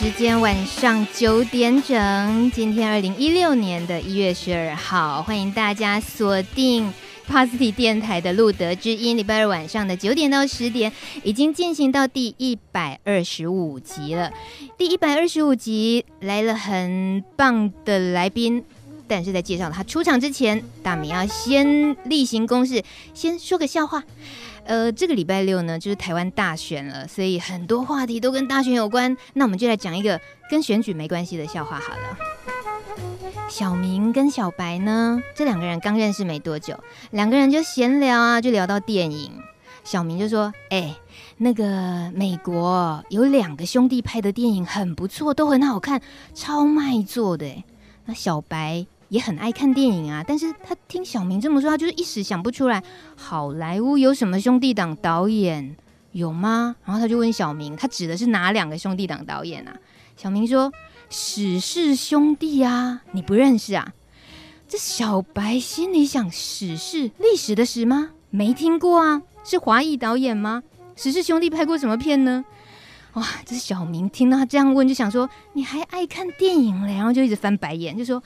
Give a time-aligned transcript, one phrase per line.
[0.00, 6.90] 时间晚上九点整，今天二零一六年的一月十二号，欢迎大家锁定
[7.28, 10.90] Positive 电台的路德之音，礼拜二晚上的九点到十点，
[11.22, 14.32] 已经进行到第一百二十五集了。
[14.78, 18.64] 第一百二十五集来了很棒的来宾，
[19.06, 22.82] 但是在介绍他出场之前，大米要先例行公事，
[23.12, 24.02] 先说个笑话。
[24.70, 29.16] 呃，这个礼拜六呢，就是台湾大选了，所以很多话题都跟大选有关。
[29.34, 32.16] 那我们就来讲一个跟选举没关系的笑话好了。
[33.48, 36.78] 小明跟小白呢，这两个人刚认识没多久，
[37.10, 39.32] 两个人就闲聊啊，就聊到电影。
[39.82, 40.94] 小明就说：“哎，
[41.38, 46.00] 那个美国有两个兄弟拍的电影很不错，都很好看，
[46.32, 47.64] 超卖座的。”
[48.06, 48.86] 那小白。
[49.10, 52.82] 也很爱看电影啊，但是他听小明这么说，他就是一时想不出来。
[53.16, 55.76] 好莱坞有什么兄弟党导演
[56.12, 56.76] 有吗？
[56.84, 59.74] 然后他就问小明，他指的是哪两个兄弟党导演啊？
[60.16, 60.72] 小明说：
[61.10, 63.92] 史氏兄弟啊，你不认识啊？
[64.68, 68.10] 这小白心里想：史氏历史的史吗？
[68.30, 70.62] 没听过啊，是华裔导演吗？
[70.94, 72.44] 史氏兄弟拍过什么片呢？
[73.14, 76.94] 哇，这小明听到他这样问，就想说：你还爱看电影嘞？
[76.94, 78.22] 然后就一直翻白眼，就说。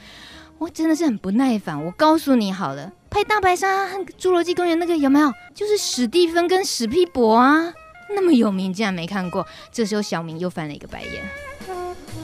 [0.58, 1.84] 我真的是很不耐烦。
[1.84, 5.32] 我告诉你好了，拍《大白鲨》和《侏罗纪公园》那个有没有？
[5.54, 7.72] 就是史蒂芬跟史皮博啊，
[8.14, 9.46] 那么有名，竟然没看过。
[9.72, 11.28] 这时候小明又翻了一个白眼。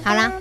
[0.03, 0.33] 好啦，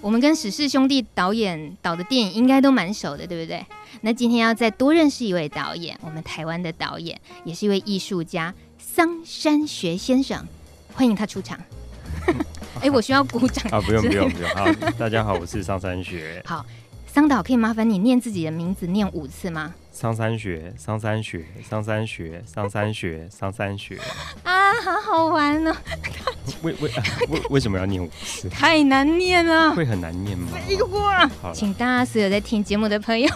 [0.00, 3.64] 我们跟史氏兄弟导演导的电影应该都蛮熟的，对不对？
[4.00, 10.44] 那今天要再多认识一位导演，我们台湾的导演，也是一位艺术家桑山学先生，
[10.94, 11.58] 欢迎他出场。
[12.80, 13.80] 哎、欸，我需要鼓掌啊？
[13.80, 14.50] 不用不用不用。
[14.50, 14.66] 好，
[14.98, 16.42] 大家好，我是桑山学。
[16.46, 16.64] 好。
[17.18, 19.74] 桑导，可以麻烦你念自己的名字念五次吗？
[19.90, 23.98] 桑山学，桑山学，桑山学，桑山学，桑山学。
[24.44, 25.76] 啊，好好玩呢、哦！
[26.62, 26.88] 为为
[27.28, 28.48] 为为什么要念五次？
[28.48, 29.74] 太难念了。
[29.74, 30.52] 会很难念吗？
[30.52, 31.28] 废话。
[31.52, 33.28] 请大家所有在听节目的朋友，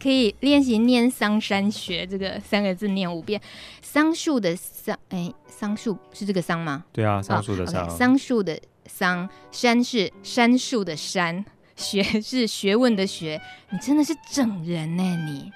[0.00, 3.40] 可以练习念“桑山学”这个三个字念五遍。
[3.82, 6.84] 桑树的桑，哎，桑树是这个桑吗？
[6.92, 7.90] 对啊，桑树的桑。
[7.90, 8.56] 桑树的
[8.86, 11.44] 桑，山是杉树的山。
[11.76, 13.40] 学 是学问的学，
[13.70, 15.02] 你真的是整人呢！
[15.26, 15.52] 你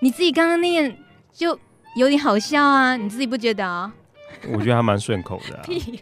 [0.00, 0.96] 你自己刚刚念
[1.32, 1.58] 就
[1.96, 3.92] 有点好笑啊，你自己不觉得啊？
[4.52, 5.62] 我觉得还蛮顺口的、啊。
[5.64, 6.00] 屁！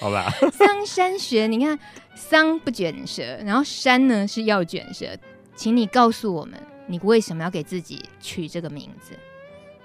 [0.00, 0.30] 好吧。
[0.52, 1.78] 桑山学，你看
[2.14, 5.06] 桑不卷舌，然后山呢是要卷舌，
[5.54, 9.12] 请你告诉我们，你为什么要给自己取这个名字？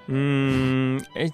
[0.08, 1.34] 嗯，哎、欸，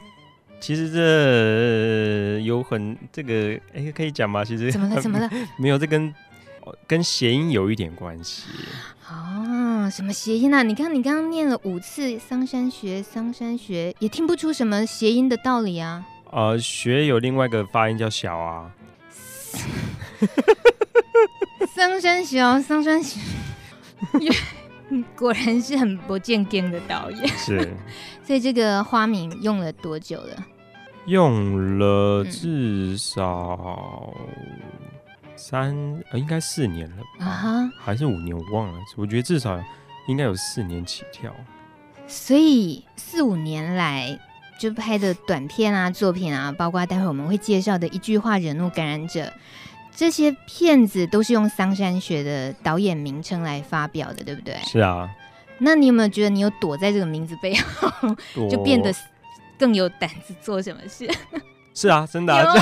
[0.59, 4.43] 其实这有很这个，哎、欸，可以讲吗？
[4.43, 5.01] 其实怎么了？
[5.01, 5.29] 怎么了？
[5.57, 6.13] 没有，这跟。
[6.87, 8.43] 跟谐音有一点关系
[9.09, 10.63] 哦，什么谐音啊？
[10.63, 16.05] 你看，你刚刚念了五次桑山学，桑山学也听不出什么谐音的道理啊。
[16.31, 18.71] 呃，学有另外一个发音叫小啊。
[21.73, 23.21] 桑山小，桑山学，
[25.15, 27.27] 果然是很不正经的导演。
[27.37, 27.73] 是，
[28.25, 30.35] 所以这个花名用了多久了？
[31.05, 34.13] 用了至少。
[35.37, 35.73] 三
[36.11, 37.25] 呃，应该四年了吧？
[37.25, 37.71] 啊、uh-huh.
[37.79, 38.35] 还是五年？
[38.35, 38.79] 我忘了。
[38.95, 39.57] 我觉得至少
[40.07, 41.33] 应该有四年起跳。
[42.07, 44.19] 所以四五年来
[44.59, 49.31] 就拍的短片啊、作品啊，包括待会我们会介绍的一句话惹怒感染者，
[49.95, 54.57] 这些片子都是用桑山学的导演名称来发表的，对不对？
[54.65, 55.09] 是啊。
[55.59, 57.89] 那你有没有觉得你有躲在这个名字背后，
[58.49, 58.93] 就变得
[59.59, 61.09] 更有胆子做什么事？
[61.75, 62.53] 是啊，真的、啊。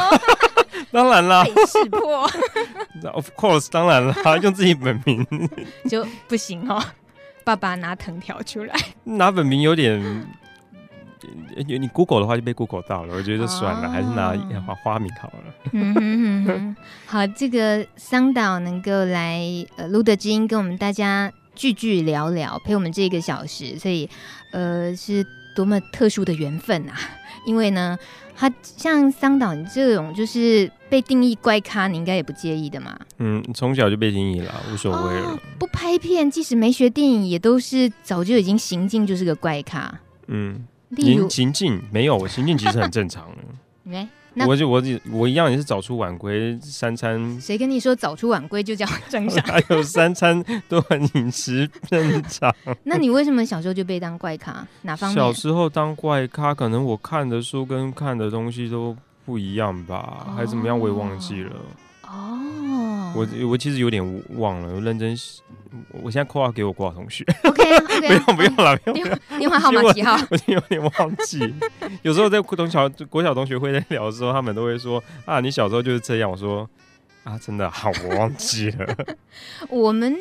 [0.92, 2.30] 当然啦，识破。
[3.14, 5.26] Of course，当然啦， 用自己本名
[5.90, 6.84] 就不行哦。
[7.44, 10.26] 爸爸拿藤条出来，拿本名有点，
[11.68, 14.34] 你 Google 的话就被 Google 到了，我觉得就算了，哦、还是拿
[14.66, 15.54] 花花名好了。
[15.72, 16.76] 嗯哼哼哼，
[17.06, 19.44] 好，这个桑岛能够来
[19.78, 24.10] 呃露德之音跟我们大家聚聚聊聊，陪我们这一个小时，所以
[24.52, 25.24] 呃是
[25.56, 26.94] 多么特殊的缘分啊！
[27.48, 27.98] 因为呢。
[28.38, 33.00] 他像桑导你这种就是被定义怪咖，你应该也不介意的嘛？
[33.20, 35.40] 嗯，从小就被定义了，无所谓了、哦。
[35.58, 40.02] 不拍片，即使没学电影，也都是早就已经行径就是个怪咖。
[40.28, 43.38] 嗯，例如行径没有，我行径其实很正常的。
[44.48, 47.20] 我就我我一样也是早出晚归，三餐。
[47.40, 49.42] 谁跟你说早出晚归就叫正常？
[49.48, 52.54] 还有三餐都很饮食正常。
[52.84, 54.68] 那你为什么小时候就被当怪咖？
[54.82, 55.16] 哪方面？
[55.16, 58.96] 小时候当怪咖，可能我看的书跟看的东西都
[59.26, 60.78] 不一样吧，哦、还是怎么样？
[60.78, 61.52] 我也忘记了。
[62.04, 64.04] 哦，我我其实有点
[64.38, 65.18] 忘了，我认真。
[66.02, 67.26] 我现在括号给我国小同学。
[67.44, 69.20] OK OK，不用不用了，不用。
[69.38, 70.16] 电话 号码几号？
[70.32, 71.54] 我有点忘记。
[72.02, 76.32] 有时候在同小国小同学会在聊的时候，他们都会说啊，你小时候就是这样。
[76.32, 76.70] 我说
[77.26, 78.96] 啊，真的好，我忘记了。
[79.70, 80.16] 我们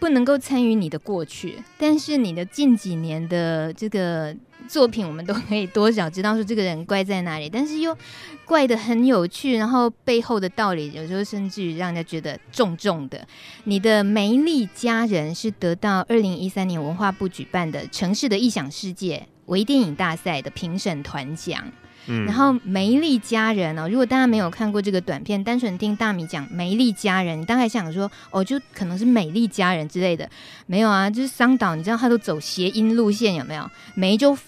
[0.00, 4.34] 不能够参与你的过去，但是你的近几年的这个
[4.66, 7.96] 作品，我们都可以多少知道说这个人怪在哪里，但是又
[8.44, 13.26] 怪得很有趣，然后背后的道理有时候甚至于让人家觉得重重的。
[13.64, 21.64] 你的《梅丽佳人》是得到二零一三年文化部举办的城市的异想世界微电影大赛的评审团奖。
[22.08, 30.30] 嗯、然后《梅丽佳人》哦，如果大家没有看过这个短片，单纯听大米讲《梅丽佳人》，你大概想说哦，就可能是美丽佳人之类的，
[30.66, 33.68] 没有啊，就是桑岛，你知道他都走谐音路线有没有？
[33.96, 34.38] 梅就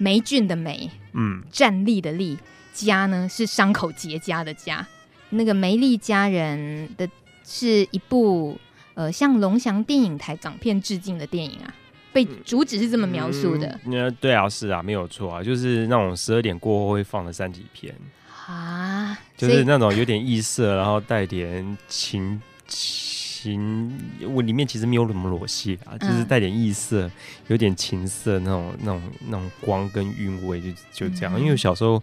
[0.00, 2.38] 霉菌的霉，嗯，站立的立，
[2.72, 4.82] 家呢是伤口结痂的痂。
[5.28, 7.06] 那个《梅丽佳人》的
[7.44, 8.58] 是一部
[8.94, 11.74] 呃向龙翔电影台港片致敬的电影啊。
[12.12, 17.94] 被主旨是这么描述的，嗯，嗯，对啊，是啊，没有错啊，就是那种十二点过后会放的三级片
[18.46, 22.40] 啊，就是那种有点异色，然后带点情
[23.42, 23.92] 情，
[24.28, 27.10] 我里面其实没有什么裸戏啊，就是带点异色，
[27.48, 31.38] 有点情色那种那种那种光跟韵味，就就这样。
[31.38, 32.02] 因为我小时候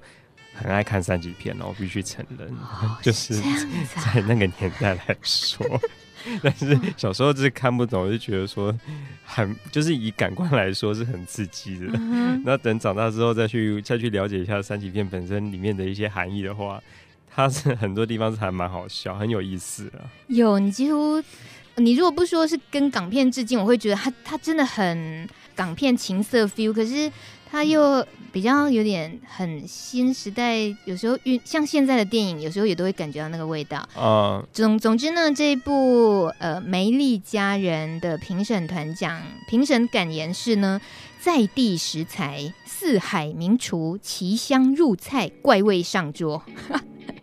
[0.54, 5.66] 很爱看三级片哦，我必须承认，哦， 就是在那个年代来说。
[6.42, 8.75] 但是小时候就是看不懂，就觉得说
[9.24, 11.86] 很就是以感官来说是很刺激的。
[12.44, 16.81] 那、嗯、等长大之后再去再去了解一下三级片本身里面的一些含义的话，
[17.38, 20.10] 它是很多地方是还蛮好笑，很有意思啊。
[20.25, 21.24] 有你几乎
[21.75, 27.12] 你如果不说是跟港片致敬，我会觉得它它真的很港片情色 feel，可是。
[27.50, 33.78] 它又比较有点很新时代，有时候像现在的电影，有时候也都会感觉到那个味道。
[33.95, 40.81] 啊、uh，总总之呢，这一部呃《梅丽佳人》的评审团奖，评审感言是呢，
[41.22, 46.44] 在地食材，四海名厨，奇香入菜，怪味上桌。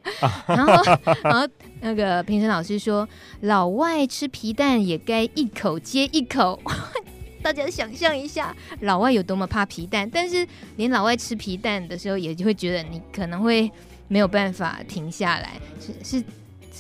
[0.47, 0.83] 然后，
[1.23, 1.49] 然后
[1.81, 3.09] 那个评审老师说，
[3.41, 6.61] 老外吃皮蛋也该一口接一口。
[7.43, 10.47] 大家想象一下，老外有多么怕皮蛋，但是
[10.77, 13.71] 连老外吃皮蛋的时候，也就会觉得你可能会
[14.09, 15.61] 没有办法停下来。
[15.79, 16.25] 是是，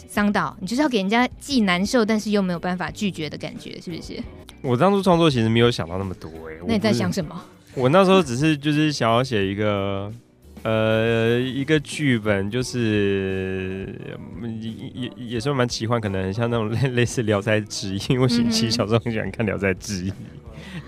[0.08, 4.22] 桑岛，你就是要给人家既难受，但是又没有办法拒绝的感觉，是不是？
[4.62, 7.38] 我当初创作其实没有想到那么多，哎，那你在想什么？
[7.74, 10.10] 我那时候只是就是想要写一个。
[10.64, 13.94] 呃，一个剧本就是
[14.60, 20.10] 也也也算蛮奇幻，可能像那种类类似《聊斋志异》，因为我其实小时候很喜欢看《聊斋志异》。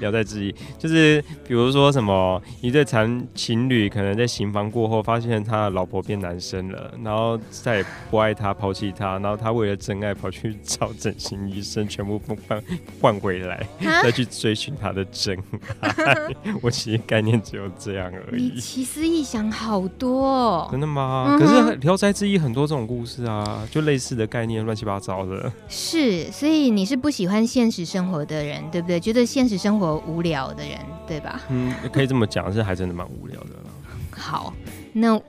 [0.00, 12.62] 聊斋志异就是，比如说什么一对情情侣可能在行房过后，发现他的老婆变男生了，然后再也不爱他，抛弃他，然后他为了真爱跑去找整形医生，全部换
[13.00, 13.66] 换回来，
[14.02, 15.36] 再去追寻他的真
[15.80, 15.92] 爱。
[16.60, 18.52] 我其实概念只有这样而已。
[18.54, 21.26] 你奇思异想好多哦，真的吗？
[21.30, 25.50] 嗯、可是聊斋志异很多这种故事啊，就类似的概念，乱七八糟的。
[25.68, 29.00] 是，所以你是不喜欢现实生活的人，对不对？
[29.00, 29.85] 觉得现实生活。
[29.94, 31.40] 无聊的人，对吧？
[31.48, 33.50] 嗯，可以这么讲，是还真的蛮无聊的。
[34.10, 34.52] 好，
[34.92, 35.20] 那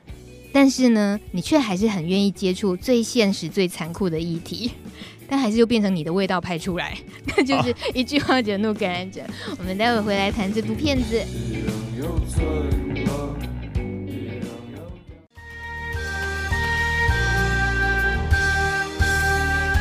[0.52, 4.72] 但是呢，你却还是很愿意接触最现实、最残酷的议题，
[5.28, 6.98] 但还是又变成你的味道拍出来，
[7.38, 9.22] 那就是一句话惹怒感染者。
[9.60, 11.22] 我们待会回来谈这部片子。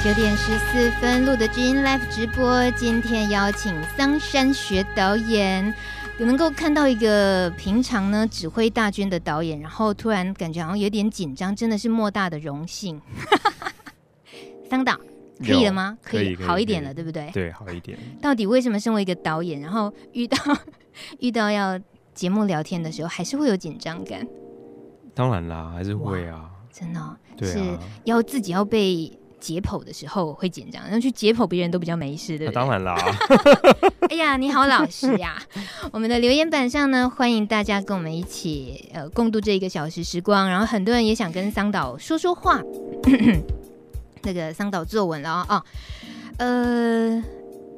[0.06, 2.70] 九点十四分，露德知音 Live 直播。
[2.76, 5.74] 今天邀请桑山学导演，
[6.20, 13.02] 能够看到一个平常呢指挥大军的导演，然后突然感觉好像有点紧张，真的是莫大的荣幸。
[14.70, 14.96] 桑导，
[15.44, 15.98] 可以了吗？
[16.00, 17.28] 可以，可以好一点了，对不对？
[17.32, 17.98] 对，好一点。
[18.22, 20.38] 到底为什么身为一个导演，然后遇到
[21.18, 21.76] 遇到要
[22.14, 24.24] 节目聊天的时候，还是会有紧张感？
[25.16, 26.48] 当然啦，还是会啊。
[26.70, 29.10] 真的、哦对啊，是要自己要被。
[29.46, 32.60] 解剖的时候会紧张，然后去解剖别人都比较没事，对不对？
[32.60, 32.96] 啊、当然啦。
[34.10, 35.40] 哎呀，你好老实呀！
[35.92, 40.50] 我们的留言板上呢，欢迎大家跟我们一起呃共度这一个小时时光。
[40.50, 42.60] 然后很多人也想跟桑导说说话。
[44.22, 45.62] 那个桑导作文了啊、哦，
[46.38, 47.22] 呃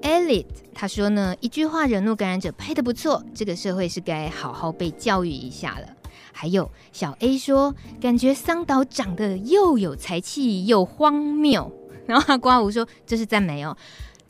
[0.00, 5.97] ，Elliot 他说呢，一句话惹怒感染者拍的不错，这个社会是该好好被教育一下了。
[6.40, 11.68] 还有小 A 说，感觉桑岛长得又有才气又荒谬。
[12.06, 13.76] 然后他刮胡说，这是赞美哦。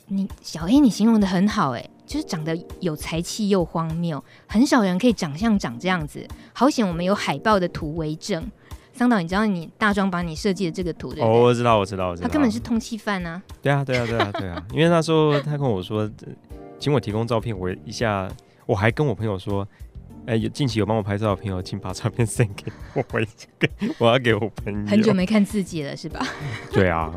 [0.07, 6.27] 你小 A 你形容的很好哎，就是长得有才气又荒谬，很少人可以长相长这样子。
[6.51, 8.43] 好险我们有海报的图为证。
[8.91, 11.29] 桑岛，你知道你大壮把你设计的这个图对不对？
[11.29, 12.27] 哦，我知道，我知道，我知道。
[12.27, 13.39] 他根本是通缉犯啊。
[13.61, 14.65] 对啊，对啊，对啊，对啊。
[14.73, 16.09] 因为那时候他跟我说，
[16.79, 18.27] 请我提供照片，我一下
[18.65, 19.67] 我还跟我朋友说。
[20.29, 23.03] 哎，有近期有帮我拍照的朋友，请把照片 send 给我，
[23.97, 24.85] 我要给我朋友。
[24.87, 26.23] 很久没看自己了，是吧？
[26.71, 27.11] 对啊。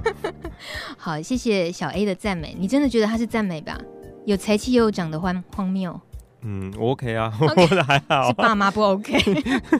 [0.96, 3.78] 好，谢谢小 A 的赞美，你真的觉得他是赞美吧？
[4.24, 6.00] 有才气又长得荒荒谬。
[6.44, 9.16] 嗯我，OK 啊，okay, 我的还好，是爸妈不 OK。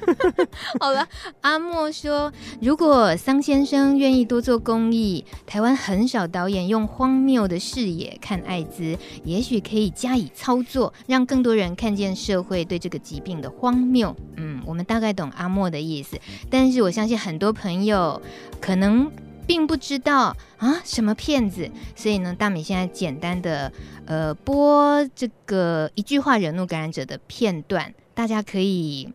[0.78, 1.07] 好了，
[1.40, 14.14] 阿莫说，如果桑先生愿意多做公益，台湾很少导演用荒谬的视野看艾滋，也许可以加以操作，让更多人看见社会对这个疾病的荒谬。
[14.37, 16.16] 嗯，我们大概懂阿莫的意思，
[16.49, 18.23] 但是我相信很多朋友
[18.61, 19.11] 可能。
[19.47, 23.73] 并不知道啊什么骗子，所以呢，大米现在简单的
[24.07, 29.13] 呃播这个一句话惹怒感染者的片段，大家可以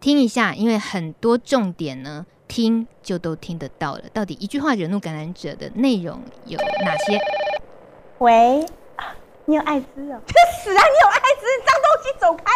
[0.00, 4.02] 听一下，因为很多重点呢听就都听得到了。
[4.12, 7.18] 到底一句话惹怒感染者的内容有哪些？
[8.18, 8.64] 喂，
[9.44, 10.20] 你有艾滋哦？
[10.26, 10.82] 去 死啊！
[10.82, 12.46] 你有艾滋，脏东西，走开！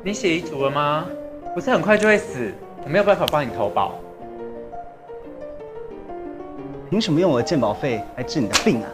[0.02, 1.06] 你写遗嘱了吗？
[1.54, 2.54] 不是很快就会死？
[2.82, 3.92] 我没有办法帮你投保，
[6.88, 8.88] 凭什么用我的健保费来治你的病啊？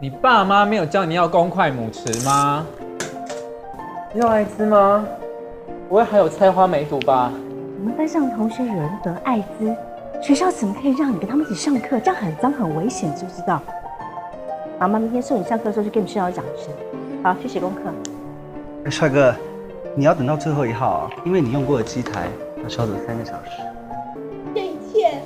[0.00, 2.66] 你爸妈没有教你要公筷母匙吗？
[4.12, 5.06] 你有艾滋吗？
[5.88, 7.30] 不会还有菜花梅毒吧？
[7.78, 9.74] 我们班上同学有人得艾滋，
[10.22, 12.00] 学校怎么可以让你跟他们一起上课？
[12.00, 13.60] 这样很脏很危险，知不知道？
[14.78, 16.72] 妈妈明天送你上课的时候就跟你们学校讲一声。
[17.22, 18.90] 好，去写功课。
[18.90, 19.34] 帅哥，
[19.94, 22.28] 你要等到最后一号啊，因为你用过的机台。
[22.66, 23.50] 要消毒三个小时，
[24.52, 25.22] 这一切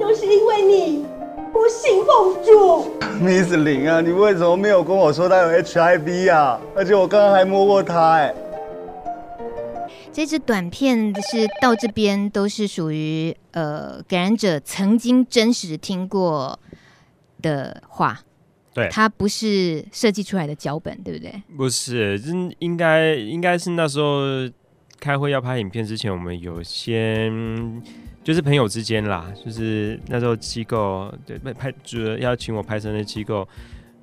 [0.00, 1.06] 都是因为你
[1.52, 2.90] 不信奉主。
[3.22, 6.60] Miss 林啊，你为什么没有跟我说他有 HIV 啊？
[6.74, 8.34] 而且我刚刚还摸过他哎。
[10.12, 16.58] 这支短片是到这边都是属于呃感染者曾经真实听过
[17.42, 18.18] 的话，
[18.74, 21.42] 对，他不是设计出来的脚本，对不对？
[21.56, 24.50] 不是，应应该应该是那时候。
[24.98, 27.82] 开会要拍影片之前，我们有先
[28.24, 33.46] 就是朋友之间啦，就是那时候机构对拍主要要请我拍摄的机构，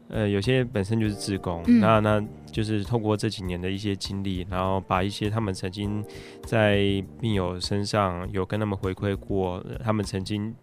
[0.08, 6.04] 呃，有些本身就是自工，嗯、那那就是透过这几年的一些经历，然后把一些他们曾经
[6.46, 10.54] 在病友身上有跟他们回馈过，他们曾经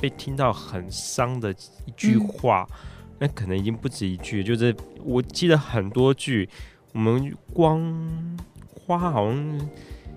[0.00, 2.76] 被听到很伤的一句话，嗯、
[3.20, 6.48] 那可能已经不止一句，就是我记得很多句，
[6.94, 7.78] 我们光。
[8.96, 9.68] 花好像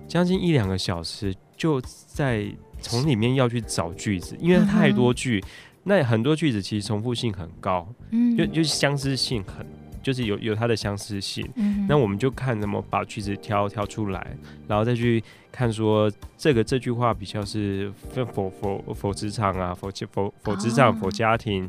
[0.08, 2.46] 将近一两个小时，就在
[2.80, 5.48] 从里面要去找句子，因为太多句，嗯、
[5.84, 9.66] 那很多句子其实重复性很高，嗯，就就是相似性很，
[10.02, 14.34] 就是有有它的相似性，嗯，那我们就看怎么把句子挑挑出来，
[14.66, 21.68] 然后再去看说这个这句话比较是否否否否职场啊，否否否职场否家庭，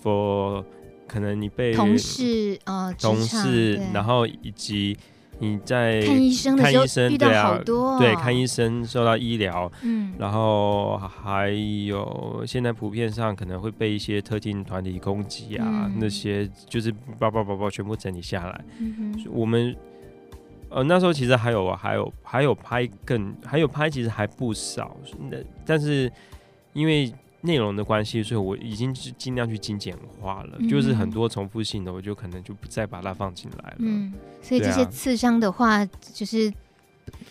[0.00, 0.64] 否
[1.06, 4.98] 可能你被同事啊、呃、同事，然后以及。
[5.38, 11.50] 你在看医生的时候遇到好多，对，看医生受到医疗，嗯，然后还
[11.86, 18.64] 有现在普遍上可能会被一些特定团体攻击啊，那些就是叭叭叭叭全部整理下来。
[19.30, 19.74] 我们
[20.68, 24.96] 呃那时候其实还有还有还有拍更还有拍其实还不少，
[25.30, 25.36] 那
[25.66, 26.10] 但是
[26.72, 27.12] 因为。
[27.42, 33.76] 内容的关系，所以我已经是尽量去精简化了，嗯、就是很多重复性的，我就可能就不再把它放进来了。
[33.78, 35.84] 嗯，所以这些刺伤的话，
[36.14, 36.52] 就是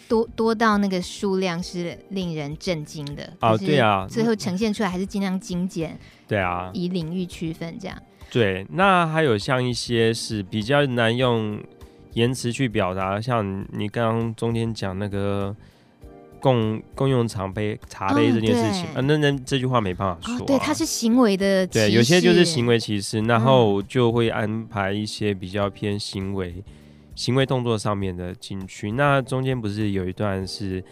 [0.10, 3.32] 多多到那个数量是令人震惊的。
[3.40, 5.98] 哦，对啊，最后呈现出来还是尽量精简。
[6.28, 7.98] 对啊，以领域区分这样。
[8.30, 11.58] 对，那还有像一些是比较难用
[12.14, 15.56] 言辞去表达，像你刚刚中间讲那个。
[16.42, 20.44] 共共用茶杯茶杯这件事情，啊、哦，那那这句话没办法说、啊哦。
[20.46, 21.66] 对，它是行为的。
[21.68, 26.64] 对，有些就是行为歧视，然后就会安排一些比较偏行为、嗯、
[27.16, 28.92] 行为动作上面的进去。
[28.92, 30.84] 那中间不是有一段是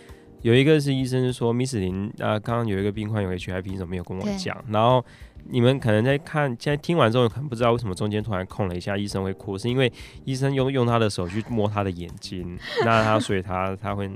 [0.42, 4.56] 有一个是医生说，Miss 林啊，刚刚有一个病患有 HIV，怎么没有跟我讲？
[4.70, 5.04] 然后。
[5.52, 9.92] 你们可能在看，现在听完之后，可能不知道为什么中间突然空了一下，医生会哭，是因为
[10.26, 14.10] 医生用用他的手去摸他的眼睛， 那他所以他他会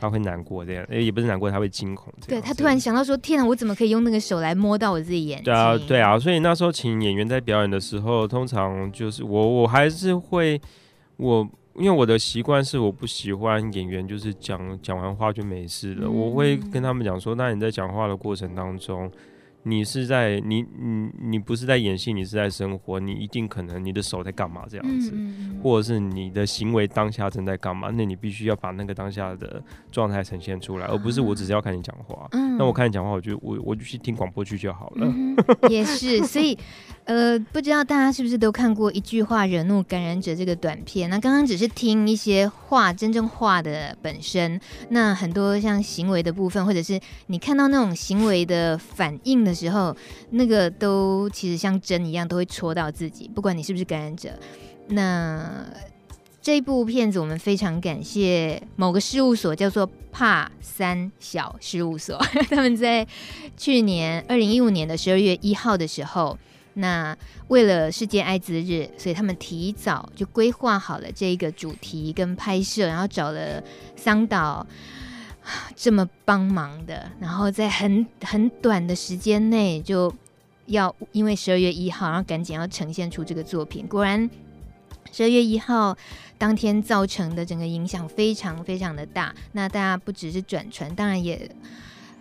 [0.00, 2.12] 他会难过这样，也不是难过，他会惊恐。
[2.26, 10.60] 对，他突然想到说：“天啊，我怎么可以用那个手来摸到我自己眼睛？”对啊，对啊，所以那时候请演员在表演的时候，通常就是我我还是会
[11.16, 19.08] 我因为我的习惯是我不喜欢演员就是讲讲完话就没事了，嗯、我会跟他们讲说：“那你在讲话的过程当中。”
[19.64, 32.26] 你是在你你你不是在演戏，你是在生活，你一定可能你的手在干嘛这样子，嗯、或者是你的行为当下正在干嘛，那你必须要把那个当下的状态呈现出来，而不是我只是要看你讲话。
[32.32, 35.06] 嗯、那我看你讲话，我就我我就去听广播剧就好了。
[35.06, 35.36] 嗯、
[35.70, 36.58] 也是，所以
[37.04, 41.10] 呃，不知道大家是不是都看过一句话惹怒感染者这个短片？
[41.10, 49.94] 那刚刚只是听一些话，真正话的本身，那很多像行为的部分，或者是你看到那种行为的反应的时候，
[50.30, 54.30] 那个都其实像针一样，都会戳到自己，不管你是不是感染者。
[54.86, 55.66] 那
[56.40, 62.16] 这部片子，我们非常感谢某个事务所，叫做帕三小事务所，
[62.48, 63.04] 他们在
[63.56, 66.38] 去年二零一五年的十二月一号的时候。
[66.74, 67.14] 那
[67.48, 73.62] 为了世界艾滋日，所以他们提早就规划好了这一个主题跟拍摄，然后找了
[73.94, 74.66] 桑导
[75.76, 80.10] 这么帮忙的，然后在很很短的时间内就
[80.64, 83.86] 要因为十二月一号，然后赶紧要呈现出这个作品。
[83.86, 84.30] 果然，
[85.12, 85.94] 十二月一号
[86.38, 89.34] 当天造成的整个影响非常非常的大。
[89.52, 91.50] 那大家不只是转传，当然也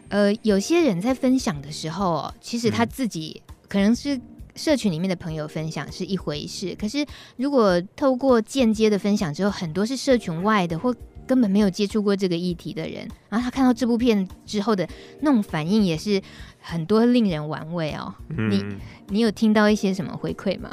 [0.10, 4.20] 呃有些人在分享的时候，其实他自己可能是。
[4.56, 7.06] 社群里面的朋友分享是一回事，可是
[7.38, 10.96] 如果透过间接的分享之后，很多是社群外的或
[11.28, 14.88] 根本没有接触过这个议题的人，然后他看到这部片之后的
[15.22, 16.22] 那种反应也是
[16.60, 18.14] 很多令人玩味哦。
[18.30, 18.66] 嗯、你
[19.08, 20.70] 你有听到一些什么回馈吗？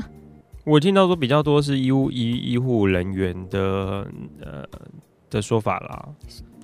[0.65, 4.07] 我听到说比较多是医护医医护人员的
[4.43, 4.67] 呃
[5.31, 6.09] 的说法啦。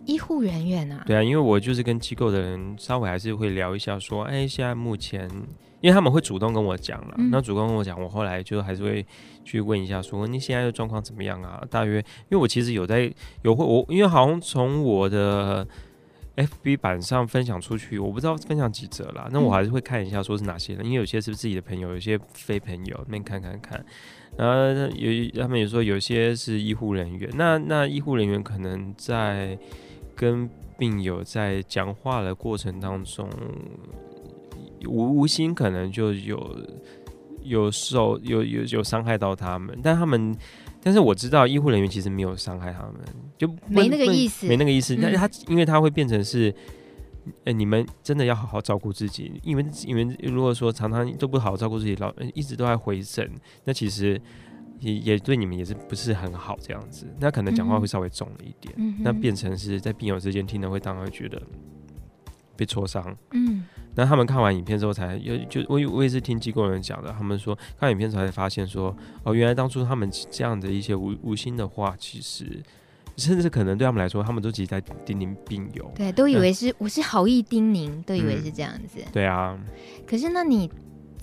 [0.07, 1.03] 医护人员啊？
[1.07, 5.29] 对啊，因为我就是跟机构的人稍微还是会聊一下，说，哎，现在目前。
[5.81, 9.05] 因为他们会主动跟我讲了，那、嗯、主动跟我讲，我后来就还是会
[9.45, 11.63] 去问一下，说你现在的状况怎么样啊？
[11.69, 15.69] 大约，因为我其实有在有会我，因为好像从我的
[16.37, 23.85] FB 版上分享出去，我不知道分享几则了，那我还是会看一下，说是哪些人，因为有些是自己的朋友，有些非朋友，那看看看，
[24.39, 29.59] 然后有他们也说有些是医护人员，那那医护人员可能在
[30.15, 33.29] 跟病友在讲话的过程当中。
[34.87, 36.59] 无无心可能就有
[37.43, 40.37] 有受有有有伤害到他们，但他们
[40.83, 43.01] 但是我知道医护人员其实没有伤害他们，
[43.39, 44.95] 就没那个意思，没那个意思。
[45.01, 46.55] 但是他因为他会变成是，
[47.45, 53.27] 呃，你们真的要好好照顾自己，因为因为如果说常常都不好好照顾自己，老一直都在回诊，
[53.65, 54.21] 那其实
[54.81, 57.07] 也也对你们也是不是很好这样子。
[57.21, 61.41] 那可能讲话会稍微重了一点，嗯、那变成是在病友之间听了会当然会觉得
[62.57, 63.65] 被戳伤，嗯。
[63.97, 72.61] 那他们看完影片之后才有，就我我也是听机构人讲的，他们说看影片之后才发现说，哦，原来当初他们这样的一些无无心的话，其实
[73.17, 79.57] 甚至可能对他们来说，他们都只是在叮咛病友，对，都以为是我是好意叮咛，都以为是这样子，嗯、对啊。
[80.05, 80.69] 可是那你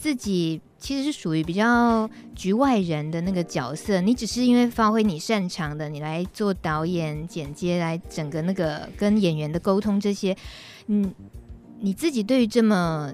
[0.01, 10.35] 自己其实是属于比较局外人的那个角色，你只是因为发挥你擅长的，你来做导演、剪接，来整个那个跟演员的沟通这些，
[10.87, 11.13] 嗯。
[11.83, 13.11] 你自己对于这么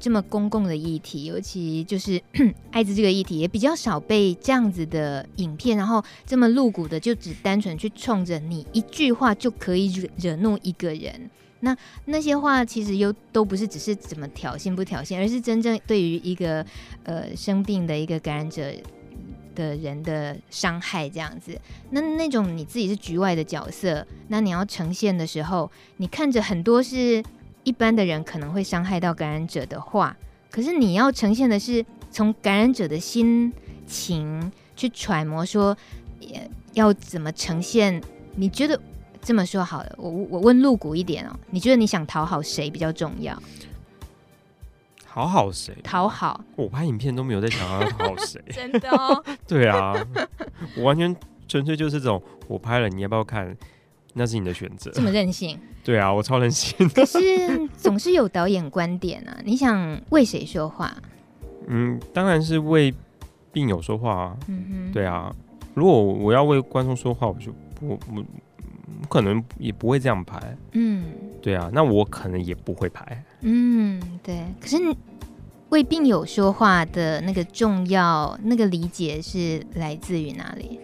[0.00, 2.20] 这么公共的议题，尤其就是
[2.72, 11.30] 艾滋这个议题，也比较少被这样子的影片，然后这么露骨的，就只单纯去冲着你一句话就可以惹惹怒一个人。
[11.62, 16.64] 那那些话其实又都不是只是怎么挑衅不挑衅，而是真正对于一个
[17.04, 18.70] 呃生病的一个感染者
[19.54, 21.58] 的人的伤害这样子。
[21.90, 27.22] 那那种你自己是局外的角色，那你要呈现的时候，你看着很多是。
[27.64, 30.16] 一般的人可能会伤害到感染者的话，
[30.50, 33.52] 可是你要呈现的是从感染者的心
[33.86, 35.78] 情去揣摩，说
[36.72, 38.02] 要怎么呈现？
[38.34, 38.76] 你觉得
[39.22, 43.40] 这么说好了，我我问露骨一点哦，你觉得你想讨好谁比较重要？
[45.06, 45.76] 讨好谁？
[45.84, 46.42] 讨好？
[46.56, 49.22] 我拍影片都没有在想要讨好谁，真的哦？
[49.46, 49.94] 对啊，
[50.76, 51.14] 我完全
[51.46, 53.56] 纯粹就是这种，我拍了，你要不要看？
[54.14, 54.90] 那是你的选择。
[54.90, 55.58] 这么任性？
[55.84, 56.88] 对啊，我超任性。
[56.90, 57.18] 可是
[57.76, 60.94] 总是有导演观点啊，你想为谁说话？
[61.66, 62.92] 嗯，当然是为
[63.52, 64.36] 病友说话啊。
[64.48, 65.34] 嗯哼，对啊。
[65.74, 68.24] 如果我要为观众说话，我就不不
[69.08, 70.56] 可能也不会这样排。
[70.72, 71.04] 嗯，
[71.40, 73.24] 对啊，那我可能也不会排。
[73.40, 74.44] 嗯，对。
[74.60, 74.76] 可是
[75.70, 80.78] 为病友说话的那个重要那个理解是来自于哪里？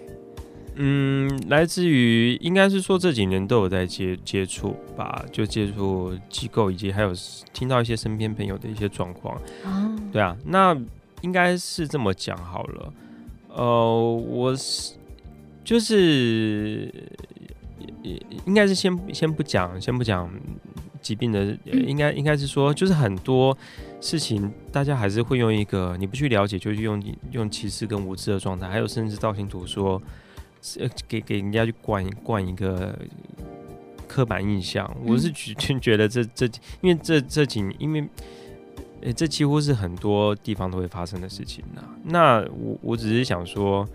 [0.80, 7.12] 嗯，来自于应该是说这几年都有在接接触吧，就接触机构以及还有
[7.52, 9.36] 听到一些身边朋友的一些状况。
[9.64, 10.76] 啊，对啊，那
[11.22, 12.92] 应该是这么讲好了。
[13.48, 14.94] 呃，我是
[15.64, 16.94] 就是
[18.46, 20.30] 应该是先先不讲，先不讲
[21.00, 23.56] 疾病的，应该应该是说就是很多
[24.00, 30.00] 事情大家还是会用一个你不去了解就去用用歧视跟无知的状态，还有甚至道听途说。
[30.80, 32.92] 呃，给给人家去灌灌一个
[34.08, 36.46] 刻板印象，嗯、我是觉 觉得这这，
[36.80, 38.00] 因为这这几年，因为
[39.02, 41.84] 诶、欸，这几乎是很多地方都会发生的事情呐。
[42.02, 43.88] 那我我只是想说，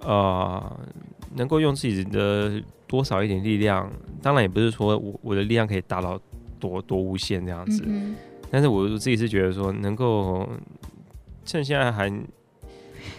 [0.00, 0.80] 呃，
[1.34, 3.90] 能够用自己的多少一点力量，
[4.22, 6.20] 当然也不是说我我的力量可以达到
[6.58, 8.14] 多多无限这样子，嗯、
[8.50, 10.48] 但是我自己是觉得说，能够
[11.44, 12.10] 趁现在还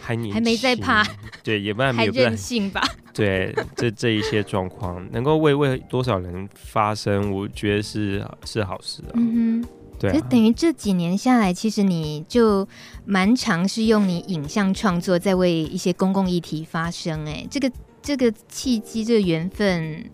[0.01, 1.05] 还年轻，还没在怕，
[1.43, 2.81] 对，也不然还任性吧。
[3.13, 9.11] 对，这这一些状况能够为为多少人发声，我觉得是是好事啊。
[9.13, 9.69] 嗯哼。
[9.97, 12.67] 对、啊，就等于这几年下来，其实你就
[13.05, 17.25] 蛮尝试用你影像创作在为一些公共议题发声。
[17.25, 17.71] 哎，这个
[18.05, 20.05] 这个契机，这个缘分，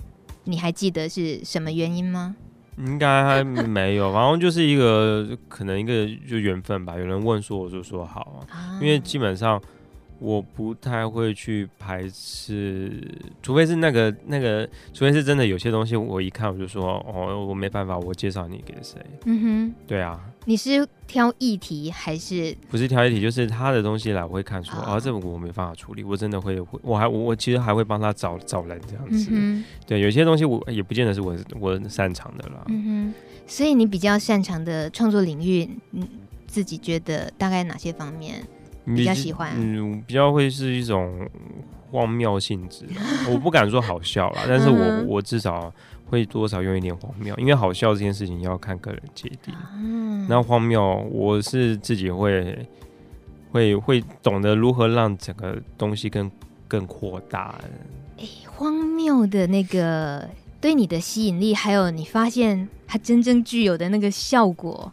[0.46, 2.38] 你还记得是什么原因吗？
[2.78, 6.98] 应该还没有，反正就是一个可能一个就缘分吧。
[6.98, 9.62] 有人问说，我就说好啊，因为基本上。
[10.22, 12.92] 我不太会去排斥，
[13.42, 19.04] 除非是那个那个，除非是真的有些东西，我一看我就说，哦，我没办法，我介绍你给谁？
[19.26, 20.22] 嗯哼，对啊。
[20.46, 22.56] 你是挑议题还是？
[22.70, 29.30] 不是挑议题，就是他的东西来，我会看说，啊、哦，这个我没办法处理，我真的会，我还我我其实还会帮他找找人这样子。
[29.32, 32.64] 嗯、对，有些东西我也不见得是我我擅长的啦。
[32.68, 33.14] 嗯哼，
[33.48, 36.08] 所以你比较擅长的创作领域，嗯，
[36.46, 38.46] 自己觉得大概哪些方面？
[38.86, 41.30] 比较喜欢，嗯，比较会是一种
[41.92, 42.86] 荒谬性质，
[43.32, 45.72] 我不敢说好笑啦，但是我我至少
[46.10, 49.54] 会多少用一点荒谬，因为好笑这件事情要看个人界定。
[49.76, 52.68] 嗯，那荒谬，我是自己会
[53.52, 56.30] 会会懂得如何让整个东西更
[56.68, 57.56] 更扩大。
[58.18, 64.92] 哎、欸，荒谬的那个对你的吸引力，还有你发现它真正具有的那个效果。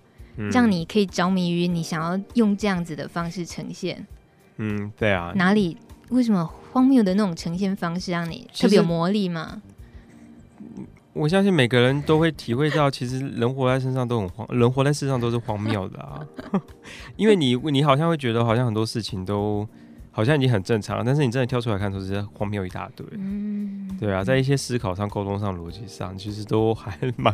[0.52, 4.06] 让你可以着迷于你想要用这样子的方式呈现。
[4.56, 5.32] 嗯，对啊。
[5.34, 5.76] 哪里？
[6.10, 9.60] 为什么荒谬的那种呈现方式让你特别有魔力吗？
[11.12, 16.20] 我相信每个人都会体会到，其实人活在身上都很荒， 人活在世上都是荒谬的啊。
[17.16, 19.68] 因为你，你好像会觉得，好像很多事情都。
[20.18, 23.06] 好像已经很正常了，但是你真的跳出来看，都是荒谬一大堆。
[23.12, 27.32] 嗯，对啊，在一些思考上、沟通上、逻辑上，其实都还蛮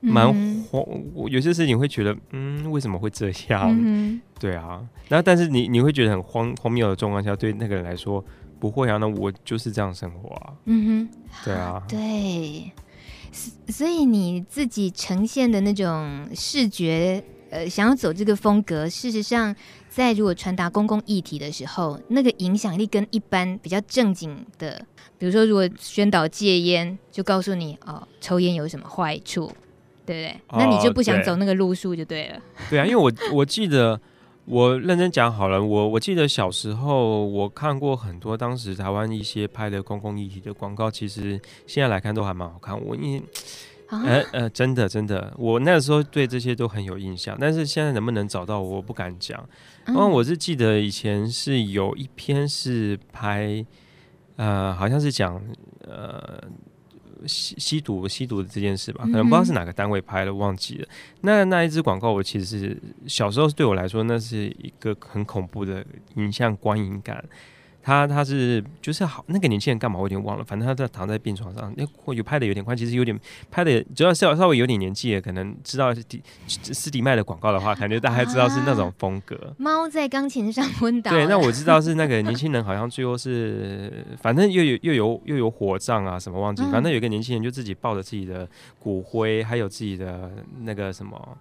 [0.00, 0.26] 蛮
[0.68, 0.84] 荒。
[1.28, 3.72] 有些事情会觉得，嗯，为什么会这样？
[3.72, 8.24] 嗯、对啊，然后但是你你会觉得很荒荒谬的状况下，对那个人来说
[8.58, 8.96] 不会啊。
[8.96, 10.52] 那我就是这样生活啊。
[10.64, 12.72] 嗯哼，对啊，对。
[13.68, 19.54] 所以你自己呈现的那种视觉，呃，想要走这个风格，事实上。
[19.96, 24.84] 在如果传达公共议题的时候，那个影响力跟一般比较正经的，
[25.16, 29.50] 比如说如果宣导戒烟，就告诉你哦，抽烟有什么坏处，
[30.04, 30.28] 对不对？
[30.48, 32.38] 哦、那你就不想走那个路数就对了。
[32.68, 33.98] 对啊，因为我我记得
[34.44, 42.78] 我认真讲好了，我 我记得小时候我看过很多当时台湾一些拍的公共议题的广告，其实现在来看都还蛮好看。
[42.78, 43.22] 我因
[43.90, 49.48] 为呃呃，真的真的，我那个时候对这些都很有印象，但是现在能不能找到，我不敢讲。
[49.88, 53.64] 因为，我是记得以前是有一篇是拍，
[54.36, 55.40] 呃，好像是讲
[55.86, 56.42] 呃
[57.26, 60.88] 吸吸毒吸毒的这件事吧，可能不知道是哪个单位拍的，忘记了。
[61.20, 65.84] 那那一支广告，我其实是小时候对我来说，那是一个很恐怖的
[66.16, 67.24] 影像观影感。
[67.86, 69.96] 他他是就是好那个年轻人干嘛？
[69.96, 70.42] 我有点忘了。
[70.42, 73.16] 反正他在躺在病床上，那或有拍的有点快，其实有点
[73.48, 79.36] 拍的，主要是稍稍微有点年纪的，可能知道是迪斯迪麦的广告的话，感觉大家知道是那种风格。
[79.36, 81.12] 啊、猫在钢琴上昏倒。
[81.12, 88.48] 对，那我知道是那个 年轻人，好像最后是反正又有又有又有火葬啊什么忘记，反正有一个年轻人就自己抱着自己的
[88.80, 90.28] 骨灰，还有自己的
[90.62, 91.38] 那个什么。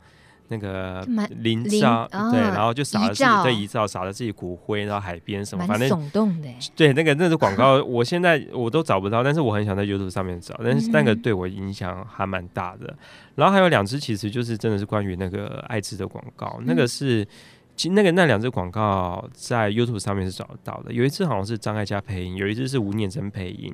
[0.48, 1.06] 那个
[1.42, 6.50] 林照，对，然后就撒了自己对遗照，撒了自己骨灰，然后海边什么，反正耸动的。
[6.76, 12.96] 对，那个那个广告，我现在我都找不到，但是我很想在 YouTube 上面找，但是那个对我影响还蛮大的。
[13.36, 17.28] 然后还有两支，其实就是真的是关于那个艾滋的广告，那个是。
[17.76, 23.74] 其实那个那两支广告在 YouTube 上面是找得到的，有一支好像是张艾嘉配音，有一支是吴念真配音。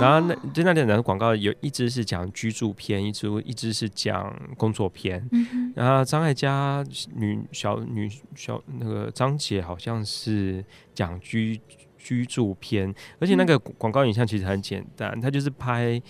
[0.00, 5.28] 然后那对那两个广告，有一支是讲居住片，一支一支是讲工作片。
[5.74, 11.60] 然后张艾嘉女小女小那个张姐好像是讲居
[11.96, 16.02] 居住片，而且那个广告影像其实很简单，它就是拍。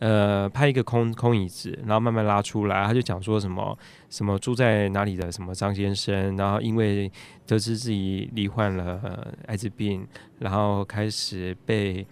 [0.00, 3.78] 呃，拍一个空空椅子，然后慢慢拉出来，他就讲说什么
[4.10, 7.10] 什么住在哪里的什么张先生，然后因为
[7.46, 10.06] 得知自己罹患了艾滋病，
[10.40, 12.06] 然后开始被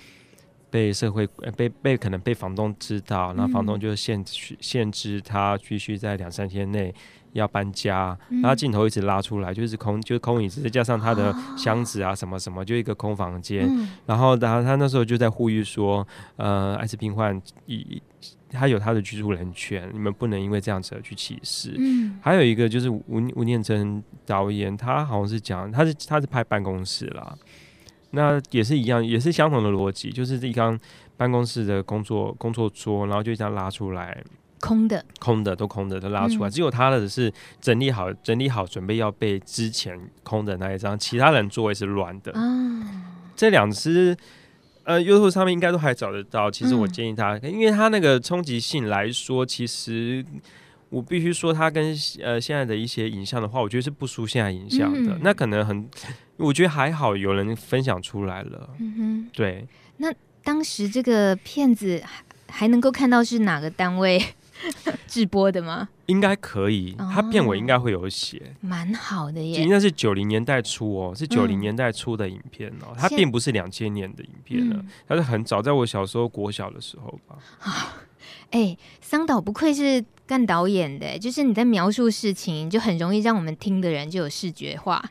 [0.71, 6.95] 被社会被被可能被房东知道，然后房东就限制限制他必须在两三天内
[7.33, 13.68] 要搬家，然后镜头一直拉出来，就是空，就是空椅子，再加上他的箱子啊什么什么，就一个空房间。
[14.07, 18.01] 然后，然后他那时候就在呼吁说，呃，艾滋病患一
[18.51, 21.75] 他有他的居住人权，你们不能因为这样子而去歧视。
[21.79, 23.03] 嗯，还有一个就是吴
[23.35, 27.35] 吴念真导演，他好像是讲，他是他是拍办公室啦，
[28.11, 30.79] 那也是一样，也是相同的逻辑，就是一张
[31.16, 34.23] 办公室的工作工作桌，然后就这样拉出来。
[34.62, 42.31] 空的，空的都空的都拉出来，嗯、只有他的是整理好，整理好准备要被之前空的那一张，其他人座位是乱的。
[42.37, 43.03] 嗯、
[43.35, 44.16] 这两只
[44.85, 46.48] 呃，YouTube 上面应该都还找得到。
[46.48, 50.25] 其实我建议他，嗯、因为他那个冲击性来说，其实
[50.90, 55.14] 我必须说，他跟呃现在的一些影像的话，我觉得是不输现在影像的。
[55.14, 55.88] 嗯、那可能很，
[56.37, 58.70] 我觉得还好，有人分享出来了。
[58.79, 59.66] 嗯哼，对。
[59.96, 60.12] 那
[60.44, 64.22] 当时这个片子还还能够看到是哪个单位？
[65.07, 65.88] 直播的吗？
[66.07, 69.62] 应该可以，它片尾应该会有写，蛮、哦、好的耶。
[69.62, 77.37] 应该是九零年代初哦，是九零年代初的影片哦，嗯、它并不是两千年的影片了，嗯、它是很早，在我小时候国小的时候吧。
[77.61, 78.03] 啊，
[78.51, 85.03] 哎、欸，桑导不愧是干导演的，就是你在描述事情，就很容易让我们听的人就有视觉化。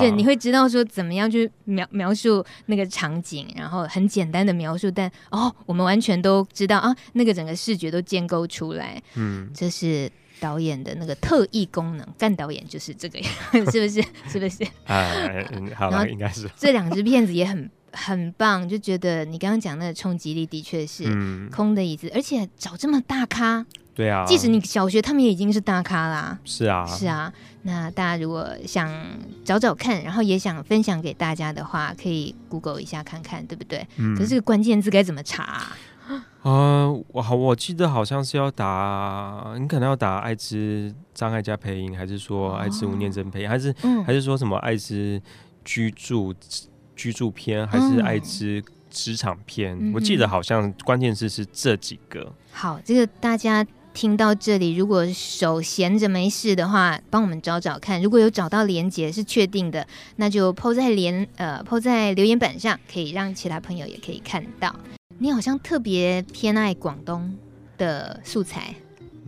[0.00, 9.02] 就你会知道说怎么样去描描述那个场景，然后很简单的描述，但哦，我们完全都知道啊，那个整个视觉都建构出来。
[9.14, 10.10] 嗯，这是
[10.40, 13.30] 导演的那个特异功能，干导演就是这个样，
[13.70, 14.02] 是不是？
[14.28, 14.66] 是不是？
[14.86, 15.46] 哎，
[15.76, 21.04] 好了，应该是这两支片子也很很棒，就觉得你刚刚讲那个冲击力的确是
[21.50, 23.64] 空的椅子，而且找这么大咖。
[23.94, 26.38] 对啊，即使你小学，他们也已经是大咖啦。
[26.44, 27.32] 是啊，是啊。
[27.62, 28.88] 那大家如果想
[29.44, 33.84] 找找看，然后也想分享给大家的话，可以 Google 一下看看，对不对？
[33.96, 34.14] 嗯。
[34.14, 35.76] 可是这个关键字该怎么查啊？
[36.42, 45.20] 呃，我好，我记得好像是要打，你可能要打艾滋障碍加配音，还是说艾滋无念真配音，还是、嗯、还是说什么艾滋
[45.64, 46.34] 居住
[46.94, 49.76] 居住篇，还是艾滋职场篇？
[49.80, 52.32] 嗯、我记得好像关键字是这几个。
[52.52, 53.66] 好，这个大家。
[53.94, 58.00] 听到这里，如果手闲着没事的话，帮我们找找看。
[58.00, 59.84] 如果有找到连接是确定的，
[60.16, 64.72] 那就 po 在连呃 po 在留言板上，可以让其他朋友也可以看到。
[65.18, 67.36] 你好像特别偏爱广东
[67.76, 68.74] 的素材。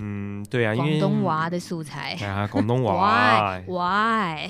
[0.02, 4.48] 嗯，对啊，因为广东娃的素材啊，广东娃， why why？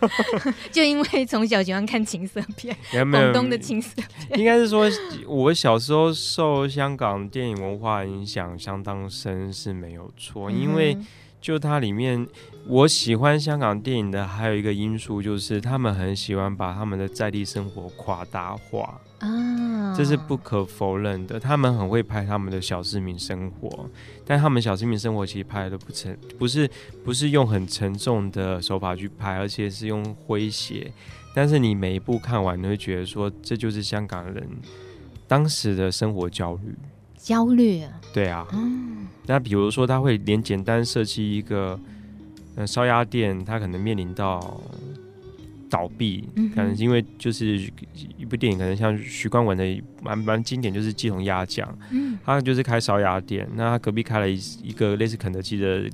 [0.72, 2.74] 就因为从小喜欢看情色片，
[3.10, 4.38] 广东的情色片。
[4.38, 4.88] 应该是说，
[5.26, 10.96] 我小时候受香港电影文化影响相当深是没有错，嗯、因为
[11.38, 12.26] 就它里面，
[12.66, 18.98] 我喜欢香港电影的还有一个因素就是，他们很喜欢把他们的在地生活夸大化。
[19.22, 21.38] 啊，这是不可否认的。
[21.38, 23.88] 他们很会拍他们的小市民生活，
[24.26, 26.68] 但他们小市民生活其实拍的都不沉，不是
[27.04, 30.92] 不是用很沉重的手法去拍，而且是用诙谐。
[31.34, 34.44] 但是你每一部看完，你会觉得说，这就是香港人
[35.28, 36.74] 当时的生活焦虑。
[37.16, 37.92] 焦虑啊？
[38.12, 38.44] 对啊。
[38.52, 39.06] 嗯。
[39.26, 41.78] 那比如说，他会连简单设计一个
[42.56, 44.60] 呃烧鸭店，他可能面临到。
[45.72, 46.22] 倒闭，
[46.54, 47.58] 可能是因为就是
[48.18, 51.66] 一部电影，可能像许冠文的蛮蛮经典，就是鸡同鸭讲。
[51.90, 55.88] 嗯，他就是开烧鸭店，那他隔壁开了一一个类似肯德基的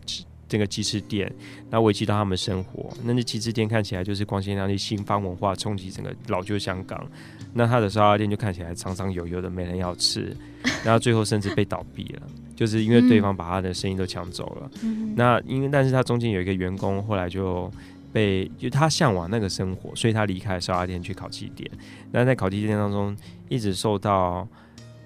[0.49, 1.33] 这个鸡翅店，
[1.71, 2.93] 那维系到他们生活。
[3.05, 7.07] 那那鸡翅店看起来就是光鲜亮丽，新方文化冲击整个老旧香港。
[7.55, 10.37] 那他的烧鸭店就看起来长长有油的，没人要吃。
[10.85, 12.23] 然后最后甚至被倒闭了，
[12.57, 14.71] 就是因为对方把他的生意都抢走了。
[14.83, 17.71] 嗯，那因为但是他中间有一个员工，后来就。
[18.13, 21.71] 被就他向往那个生活，所以他离开烧鸭店去烤鸡店。
[22.13, 23.17] 那在烤鸡店当中，
[23.49, 24.47] 一直受到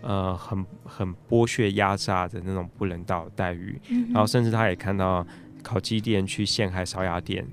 [0.01, 5.27] 呃很很剥削压榨的那种不人道待遇，嗯、然后甚至他也看到
[5.63, 7.47] 烤鸡店去陷害烧鸭店。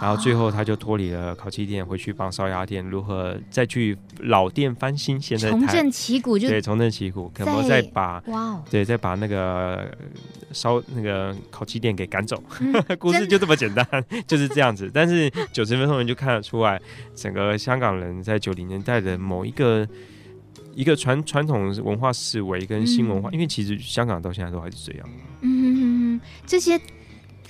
[0.00, 5.20] 然后最后他就脱离了烤鸡店，回去帮烧鸭店如何再去老店翻新。
[5.20, 9.94] 现在重振旗鼓就对，重振旗鼓，可能再把哇，对，再把那个
[10.52, 12.42] 烧那个烤鸡店给赶走。
[12.60, 13.86] 嗯、 故事就这么简单，
[14.26, 14.90] 就是这样子。
[14.92, 16.80] 但是九十分钟人就看得出来，
[17.14, 19.86] 整个香港人在九零年代的某一个
[20.74, 25.08] 一个传传统文化思维跟新文化，嗯、因为其实香港到现在都还是这样。
[25.42, 26.80] 嗯哼哼哼，这些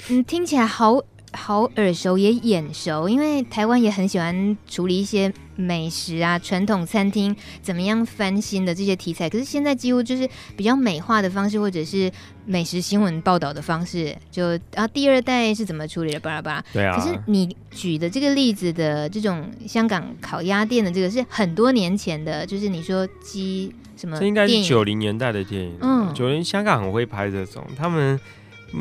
[0.08, 1.00] 嗯听起来好。
[1.32, 9.30] 好耳熟也眼熟，因为台湾也很喜欢处理一些美食啊、传统餐厅怎么样翻新的这些题材。
[9.30, 12.10] 可是现在几乎就是比较美化的方式，或者是
[12.46, 16.64] 美食新闻报道的方式，就啊第二代是怎么处理的，巴拉巴拉。
[16.72, 16.96] 对啊。
[16.98, 24.18] 可是你举的这个例子的这种香港烤鸭店的这个是很多年前的，就是你说鸡什么？
[24.18, 25.76] 这应该是九零年代的电影。
[25.80, 28.18] 嗯，九零香港很会拍这种，他们。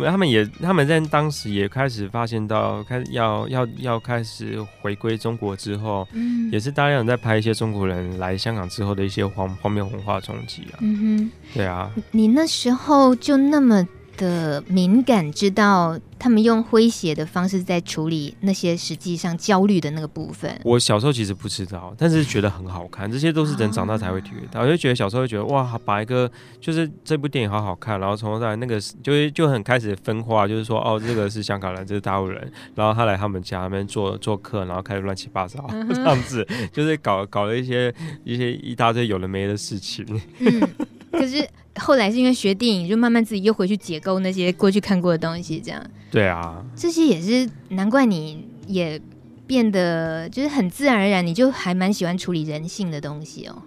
[0.05, 10.79] 他们也他们在当时也开始发现到，开始要要要开始回归中国之后，嗯，也是大量在拍一些中国人来香港之后的一些荒荒谬文化冲击啊。
[10.81, 13.87] 嗯哼，对啊，你那时候就那么
[14.19, 15.97] 的敏感，知道。
[16.21, 20.53] 他们用诙谐的方式在处理那些实际上焦虑的那个部分。
[20.65, 23.09] 我小时候其实不知道，但是觉得很好看。
[23.09, 24.59] 这些都是人长大才会体会到。
[24.59, 26.29] 我就觉得小时候会觉得哇，把一个
[26.59, 40.05] 就是这部电影好好看，然后从头到尾那个 就是就很开始分化，就是说哦，这个是香港人，这是大陆人，然后他来他们家那边做做客，然后开始乱七八糟这样子，就是搞搞了一些一些一大堆有的没的事情。
[40.39, 40.69] 嗯，
[41.11, 41.47] 可是。
[41.75, 45.81] 后来是因为学电影，就慢慢自己又回去解构那些过去看过的东西，这样。
[46.11, 48.99] 对啊，这些也是难怪你也
[49.47, 53.61] 变得就是很自然而然，你就还蛮喜欢处理人性的东西哦。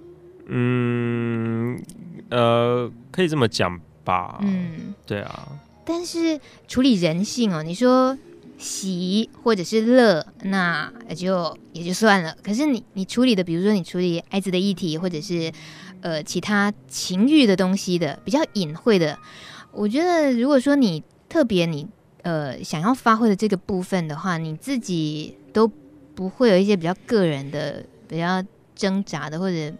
[0.46, 1.81] 嗯，
[2.28, 4.38] 呃，可以这么讲吧。
[4.42, 5.48] 嗯，对啊。
[5.87, 8.18] 但是处理人性哦，你说
[8.59, 12.37] 喜或者是乐，那就也就算了。
[12.42, 15.50] 可是你你处理的，比如说你处理艾滋的议题，或者是。
[16.02, 19.18] 呃，其他情欲的东西的比较隐晦的，
[19.72, 21.86] 我觉得如果说你特别你
[22.22, 25.70] 呃想要发挥的这个部分的话，你自己都
[26.14, 29.72] 不会有一些比较个人的、比较挣扎的或者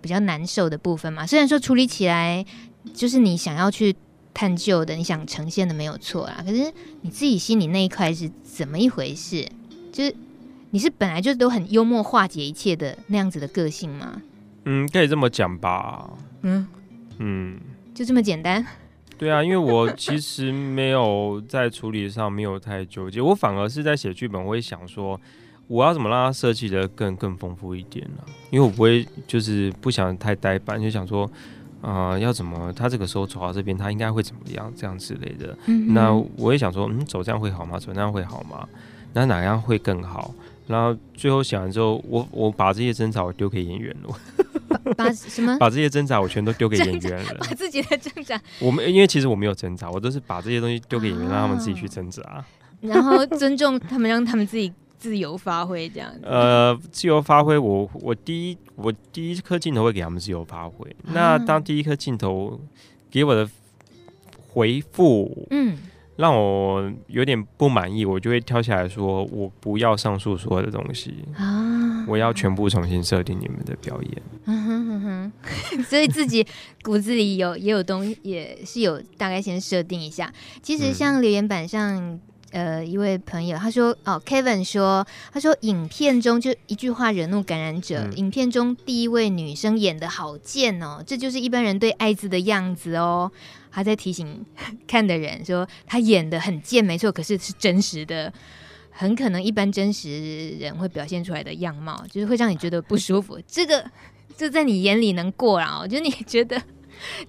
[0.00, 1.26] 比较难受的部分嘛。
[1.26, 2.44] 虽然说处理起来
[2.92, 3.94] 就是你想要去
[4.34, 9.48] 探究的、你想呈现的没有错啦，可是你自己心里那一块是怎么一回事？
[9.92, 10.14] 就是
[10.70, 14.20] 你是本来就都很幽默化解一切的那样子的个性吗？
[14.66, 16.10] 嗯，可以这么讲吧。
[16.42, 16.66] 嗯
[17.18, 17.58] 嗯，
[17.94, 18.64] 就这么简单。
[19.16, 25.18] 对啊，因为我其实没有在处理上没有太纠结，我反而是在写剧本，我会想说
[25.68, 28.22] 我要怎么让它设计的更更丰富一点呢？
[28.50, 31.24] 因为我不会就是不想太呆板，就想说
[31.80, 35.56] 啊、呃，要怎么他这个时候走到这边，他应该会怎么样这样之类的。
[35.66, 37.78] 嗯，那我也想说，嗯，走这样会好吗？
[37.78, 38.68] 走那样会好吗？
[39.14, 40.34] 那哪样会更好？
[40.66, 44.14] 然后最后写完之后，我我把这些争吵丢给演员了。
[44.94, 45.56] 把什么？
[45.60, 47.34] 把这些挣扎我全都丢给演员了。
[47.40, 52.44] 把自己的挣扎， 我们因为其实我没有挣扎，我都是把这些东西丢给演员，让他们自己去挣扎。
[52.80, 56.20] 然后尊重他们，让他们自己自由发挥这样子。
[56.24, 60.94] 呃，自由发挥，我我第一我第一颗镜头会给他们自由发挥。
[61.04, 62.60] 那当第一颗镜头
[63.10, 63.48] 给我的
[64.48, 65.76] 回复，嗯。
[66.16, 72.04] 让我有点不满意，我就会挑起来说：“我不要上述所有的东西啊！
[72.08, 76.46] 我要全部重新设定你们的表演。”嗯哼哼哼，所以自己
[76.82, 80.32] 骨子里有也有东西，也是有大概先设定一下。
[80.62, 82.18] 其实像留言板上。
[82.52, 88.04] 呃，一位朋友他说，哦，Kevin 说，他说影片中就一句话惹怒感染者。
[88.04, 93.30] 嗯、影片中第一位女生演的好贱哦，这就是一般人对艾滋的样子哦。
[93.76, 94.42] 他在提醒
[94.88, 98.32] 看的人说，他演的很贱，没错，可是是真实的，
[98.90, 103.38] 很可能一般真实人会表现出来的样貌，就是会让你觉得不舒服。
[103.46, 103.84] 这个
[104.34, 105.78] 就在你眼里能过啊？
[105.82, 106.60] 我觉得你觉得。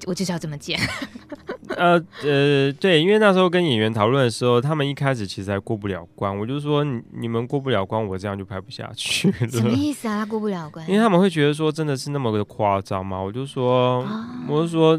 [0.05, 0.79] 我就是要这么贱。
[1.75, 6.35] 呃呃，对，因为那时候跟演员讨论的时候，他们一开始其实还过不了关。
[6.39, 9.47] 我就说你你们过不了关，我这样就拍不下去了。
[9.49, 10.19] 什么意思啊？
[10.19, 10.87] 他过不了关？
[10.89, 13.19] 因为他们会觉得说真的是那么的夸张吗？
[13.19, 14.97] 我就说，啊、我就说，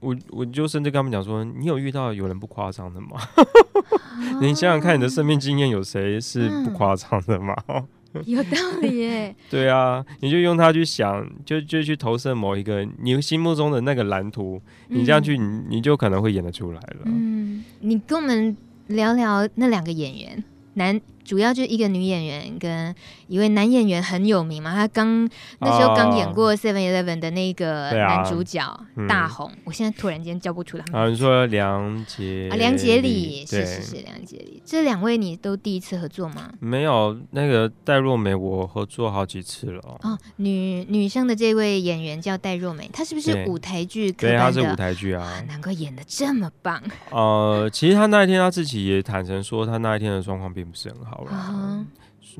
[0.00, 3.16] 我我就甚至跟他们讲说，你有遇到有人不夸张的吗？
[3.16, 7.54] 啊、 你想想看，你的生命经验有谁是不夸张的吗？
[7.68, 7.86] 嗯
[8.26, 17.02] 有道理耶， 对啊，你就用它去想，就就去投射某一个你心目中的那个蓝图，嗯、你这样去，你你就可能会演得出来了。
[17.04, 18.56] 嗯，你跟我们
[18.88, 20.42] 聊聊那两个演员，
[20.74, 21.00] 男。
[21.30, 22.92] 主要就一个女演员跟
[23.28, 28.60] 一位男演员很有名嘛，他刚那时候刚演过《Seven Eleven》的那个男主角、
[29.08, 30.84] 大红，嗯、我现在突然间叫不出来。
[30.92, 36.52] 啊，你说梁杰啊，梁杰礼是是是梁杰礼，这两位你都第一次合作吗？
[36.58, 39.80] 没有，那个戴若梅我合作好几次了。
[40.02, 44.10] 哦，女女生的这位演员叫戴若梅，她是不是舞台剧？
[44.10, 46.82] 对，她是舞台剧啊，啊，难怪演的这么棒。
[47.10, 51.19] 呃，其实她那一天她自己也坦诚说，她那一天的状况并不是很好。
[51.26, 51.84] Uh huh.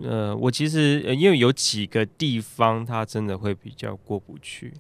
[0.03, 4.73] 呃，我其实因为有几个地方他真的会比较过不去，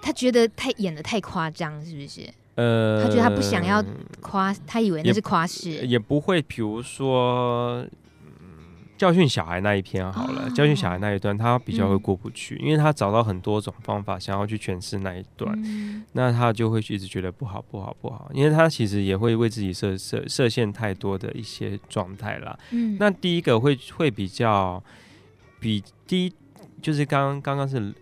[0.00, 2.20] 他觉得太演的太夸张，是不是？
[2.54, 3.84] 呃，他觉得他不想要
[4.20, 7.86] 夸，他以为那是夸饰，也不会，比如说。
[8.96, 22.58] 教训小孩那一篇好了，哦、教训小孩那一段他比较会过不去，嗯、因为他找到很多种方法想要去诠释那一段，嗯、那他就会一直觉得不好不好不好，因为他其实也会为自己设设设限太多的一些状态啦。
[22.70, 24.82] 嗯，那第一个会会比较
[25.60, 26.32] 比第一
[26.80, 27.92] 就是刚刚刚是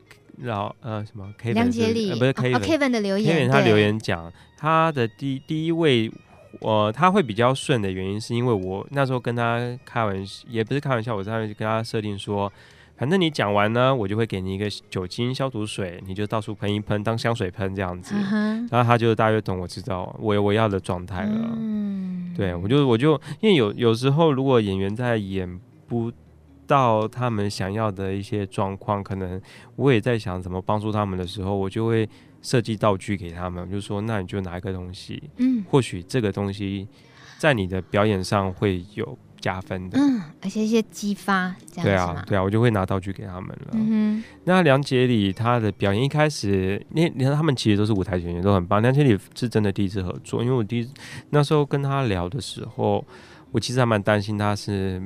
[0.42, 6.14] 老呃什么 Kevin 梁杰礼、呃、不是 Kevin、哦、Kevin 的留言 Kevin 他留言讲他的第第一位我、
[6.60, 12.52] 呃、他会比较顺的原因，是因为我那时候跟他开玩笑，也不是开玩笑，我在那跟他设定说，
[12.96, 18.14] 反正你讲完呢，我就会给你一个酒精消毒水，你就到处喷一喷，当香水喷这样子。
[18.14, 18.68] Uh.
[18.70, 21.50] 然后他就大约懂我知道我我要的状态了。
[21.56, 26.12] 嗯、对我就我就因为有有时候如果演员在演不
[26.66, 29.40] 到他们想要的一些状况，可能
[29.76, 32.08] 我也在想怎么帮助他们的时候，我就会。
[32.44, 36.86] 设计道具给他们，就是说，那你就拿一个东西，嗯，或许这个东西
[37.38, 43.68] 在你的表演上会有加分的，嗯，而且一些激发，这样对啊，对啊，我就会拿道具给他们了。
[43.72, 48.82] 嗯，那梁杰里他的表演一开始，你你看他们其实都是舞台演员，都很棒。
[48.82, 50.90] 梁杰里是真的第一次合作，因为我第一
[51.30, 53.02] 那时候跟他聊的时候，
[53.52, 55.02] 我其实还蛮担心他是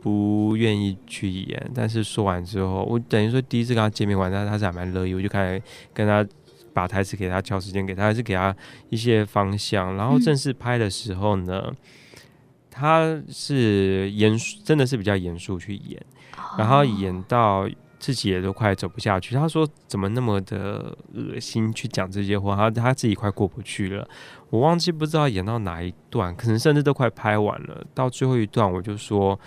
[0.00, 5.62] 不愿意去演，但是说完之后，我等于说第一次跟他见面完，他他是还蛮乐意，我就开始
[5.92, 6.26] 跟他。
[6.72, 8.54] 把台词给他，敲时间给他，还是给他
[8.88, 9.96] 一些方向。
[9.96, 11.76] 然后正式拍的时候呢，嗯、
[12.70, 16.00] 他是严肃，真的是比较严肃去演，
[16.36, 17.68] 哦、然后演到
[17.98, 19.34] 自己也都快走不下去。
[19.34, 21.70] 他说：“怎么那么的恶心？
[21.72, 24.08] 去讲这些话，他他自己快过不去了。”
[24.48, 27.84] 我忘记不知道演到哪一段，可能甚至都快拍完了。
[27.94, 29.38] 到最后一段，我就说：“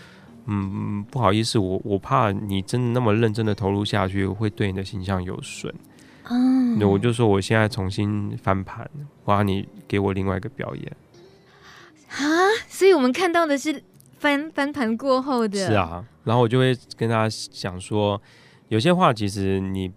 [0.46, 5.74] 嗯，不好意思，我我怕你真的那么认真的投入下去，会对你的形象有损。”
[6.30, 8.90] 嗯，那我就说我现在重新翻盘，
[9.26, 10.96] 我要你给我另外一个表演
[12.10, 12.24] 啊！
[12.68, 13.84] 所以我们看到的是
[14.20, 15.68] 翻翻盘过后的。
[15.68, 18.22] 是啊，然后我就会跟他讲说，
[18.70, 19.92] 有些话其实你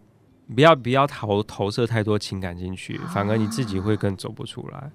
[0.54, 4.90] 不要不要投投射太多情感进去，反而你自己会更走不出来。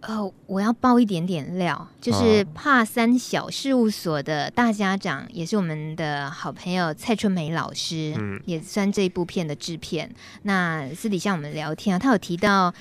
[0.00, 10.08] 呃，我要爆一点点料，就是帕三小事务所的大家长，也是我们的好朋友蔡春梅老师，嗯，也算这一部片的制片。
[10.42, 12.72] 那私底下我们聊天啊，他有提到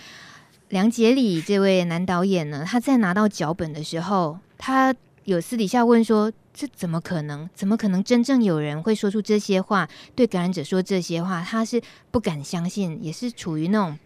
[0.70, 4.94] 梁杰里这位男导演呢，他在拿到脚本的时候，他
[5.24, 7.50] 有私底下问说：“这怎么可能？
[7.56, 13.98] 怎么可能真正有人会说出这些话，对感染者说这些话？”他是不敢相信，也是处于那种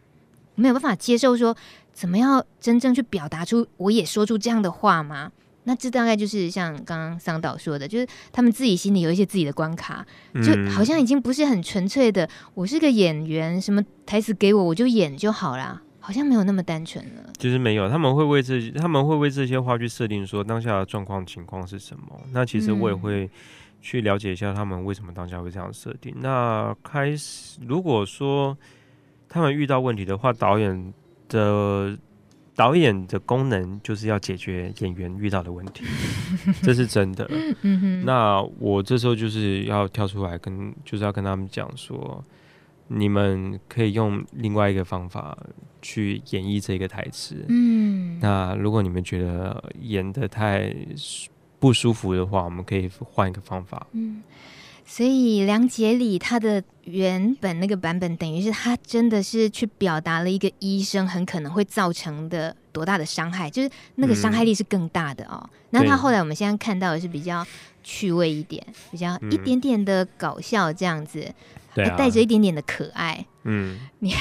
[0.56, 1.54] 没有办法接受说。
[1.94, 5.32] 怎么样真正去表达出我也说出这样的话吗？
[5.64, 10.04] 那这大概就是像刚刚桑导说的，就是他们自己心里有一些自己的关卡，
[10.44, 12.28] 就好像已经不是很纯粹的。
[12.56, 17.32] 我是个演员，什么台词给我我就演就好啦，好像没有那么单纯了。
[17.38, 22.20] 其实没有，他们会为这他们会为这些话去设定说当下的状况情况是什么。
[22.32, 23.30] 那其实我也会
[23.84, 26.12] 去了解一下他们为什么当下会这样设定。
[26.22, 28.58] 那开始如果说
[29.30, 30.92] 他们遇到问题的话，导演。
[31.32, 31.98] 的
[32.54, 35.86] 导演的功能就是要解决演员遇到的问题，
[36.62, 37.28] 这是真的。
[38.04, 42.24] 那我这时候就是要跳出来跟，就是要跟他们讲说，
[42.90, 45.36] 你们可以用另外一个方法
[45.82, 47.46] 去演绎这个台词。
[47.48, 50.76] 嗯，那如果你们觉得演得太
[51.58, 53.88] 不舒服的话，我们可以换一个方法。
[53.94, 54.22] 嗯。
[54.92, 65.50] 所以梁杰里他的原本那个版本，等于是他真的是去表达了一个医生很可能会造成的多大的伤害，就是那个伤害力是更大的哦。
[65.70, 67.48] 那、嗯、他后来我们现在看到的是比较
[67.82, 68.62] 趣味一点，
[68.92, 71.26] 比较一点点的搞笑这样子，
[71.74, 73.26] 还带着一点点的可爱。
[73.44, 74.14] 嗯，你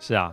[0.00, 0.32] 是啊。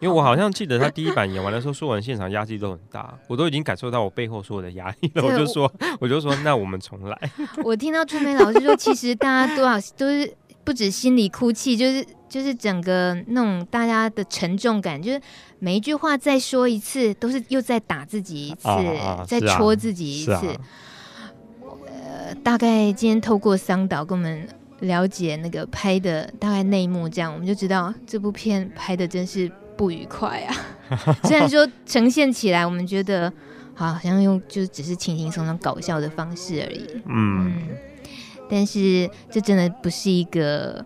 [0.00, 5.22] 因为我好像记得他第一版演完的时候，说完现场压力都很大，我都已经感受到我背后所有的压力了。
[5.22, 5.70] 我就说，
[6.00, 7.30] 我就说，那我们重来。
[7.62, 10.32] 我听到春梅老师说，其实大家多少都是
[10.64, 15.20] 不止心里哭泣，就是就是整个那种大家的沉重感，就是
[15.58, 20.46] 每一句话再说一次，都是又再打自己一次，啊、再戳自己一次。
[21.62, 24.48] 呃，大概今天透过桑导跟我们
[24.80, 29.50] 了解那个拍的大概内幕，这样我们就知道这部片拍的真是。
[29.80, 30.54] 不愉快啊！
[31.24, 33.32] 虽然说呈现起来，我们觉得
[33.74, 36.86] 好像用就只是轻轻松松搞笑的方式而已。
[37.06, 37.68] 嗯，嗯，
[38.50, 40.84] 但是这真的不是一个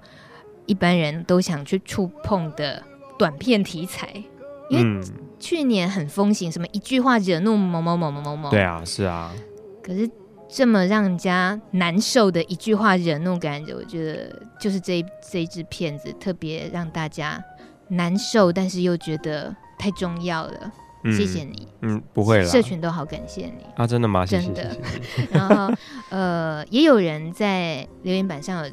[0.67, 2.81] 一般人都想去触碰的
[3.19, 4.23] 短片题材，
[4.71, 5.05] 因为
[5.41, 8.49] 去年很风行什么一句话惹怒某某某某某某。
[8.49, 9.35] 对啊，是啊。
[9.83, 10.09] 可是
[10.49, 17.43] 这么让人家难受的一句话惹怒感觉，我觉得就是这一这一支片子特别让大家。
[17.89, 20.73] 难受，但是又觉得太重要了。
[21.07, 22.47] 嗯、谢谢你，嗯，不会了。
[22.47, 24.25] 社群都好感谢你啊，真的吗？
[24.25, 24.75] 真的。
[25.31, 25.71] 然后，
[26.09, 28.73] 呃，也有人在留言板上有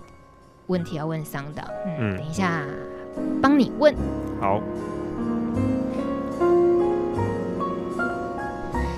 [0.68, 2.66] 问题要问桑导，嗯，嗯等一下
[3.42, 3.94] 帮你问。
[4.40, 4.62] 好。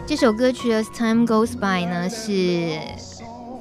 [0.06, 2.78] 这首歌曲《As Time Goes By》呢，是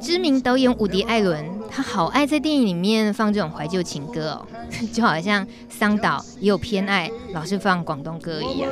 [0.02, 1.61] 知名导演伍迪·艾伦。
[1.74, 4.46] 他好爱在电影里面放这种怀旧情歌哦，
[4.92, 8.70] 就好像桑岛也有偏爱老是放广东歌一样。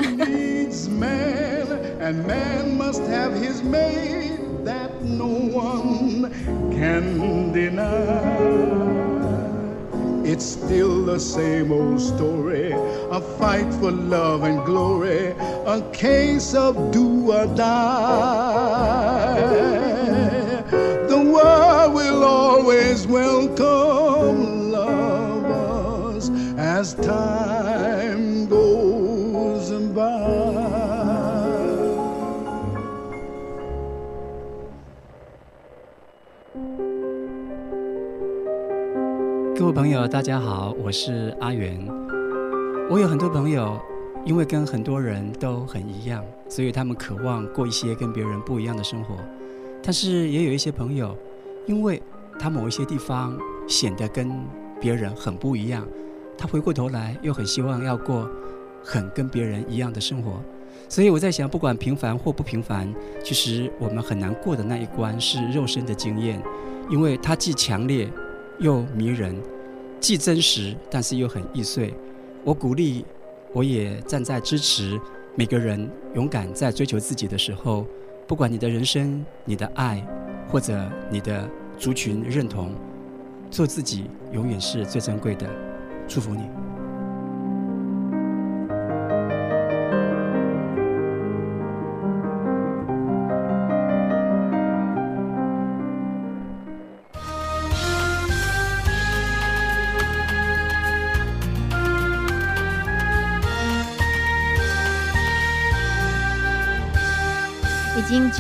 [22.71, 26.21] Iswell come love
[26.59, 30.01] as time goes by
[39.57, 41.87] 各位朋友，大家好，我是阿元。
[42.89, 43.79] 我有很多朋友，
[44.25, 49.15] 因为跟很多人都很一样，所以他们渴望过一些跟别人不一样的生活。
[49.83, 51.15] 但是也有一些朋友，
[51.67, 52.03] 因为
[52.41, 53.39] 他某一些地方
[53.69, 54.33] 显得跟
[54.81, 55.87] 别人很不一样，
[56.39, 58.27] 他回过头来又很希望要过
[58.83, 60.43] 很跟别人一样的生活。
[60.89, 66.43] 所以我在想，不管平凡或不平凡，其实我们很难过的那一关是肉身的经验，
[66.89, 68.11] 因为它既强烈
[68.59, 69.37] 又迷人，
[70.01, 71.95] 既真实但是又很易碎。
[72.43, 73.05] 我鼓励，
[73.53, 74.99] 我也站在支持
[75.35, 77.87] 每个人勇敢在追求自己的时候。
[78.27, 80.07] 不管你的人生、你的爱，
[80.49, 81.51] 或者你的
[81.81, 82.75] 族群认同，
[83.51, 85.49] 做自己永远是最珍贵的。
[86.07, 86.43] 祝福你。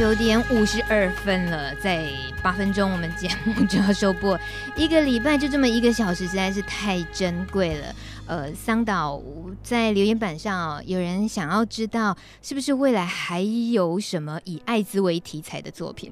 [0.01, 2.09] 九点五十二分了，在
[2.43, 4.41] 八分钟我们节目就要收播。
[4.75, 7.95] 一个礼拜就这么一个小时，实在是太珍贵了。
[8.27, 9.21] 呃，桑岛
[9.63, 16.11] 在留言板上有人想要知道，是不是未来还有什么以艾滋为题材的作品？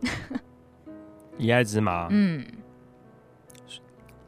[1.38, 2.08] 以艾滋吗？
[2.10, 2.44] 嗯，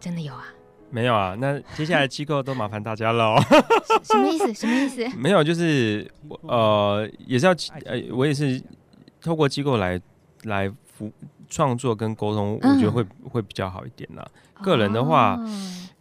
[0.01, 0.47] 真的有啊？
[0.89, 1.37] 没有啊？
[1.39, 3.37] 那接下来机构都麻烦大家了。
[4.05, 4.55] 什么意思？
[4.55, 5.07] 什么意思？
[5.19, 6.11] 没有，就是
[6.45, 7.53] 呃，也是要
[7.85, 8.59] 呃，我也是。
[9.21, 10.01] 透过机构来
[10.45, 11.13] 来服
[11.49, 14.27] 创作跟沟通，我觉得会、嗯、会比较好一点啦。
[14.63, 15.49] 个人的话，哦、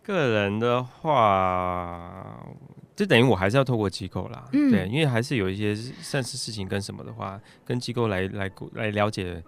[0.03, 2.37] 个人的话，
[2.95, 4.45] 就等于我还是要透过机构啦。
[4.53, 9.41] 嗯、对，因为还是有一些善事事情跟什么的话，跟机构来来来了解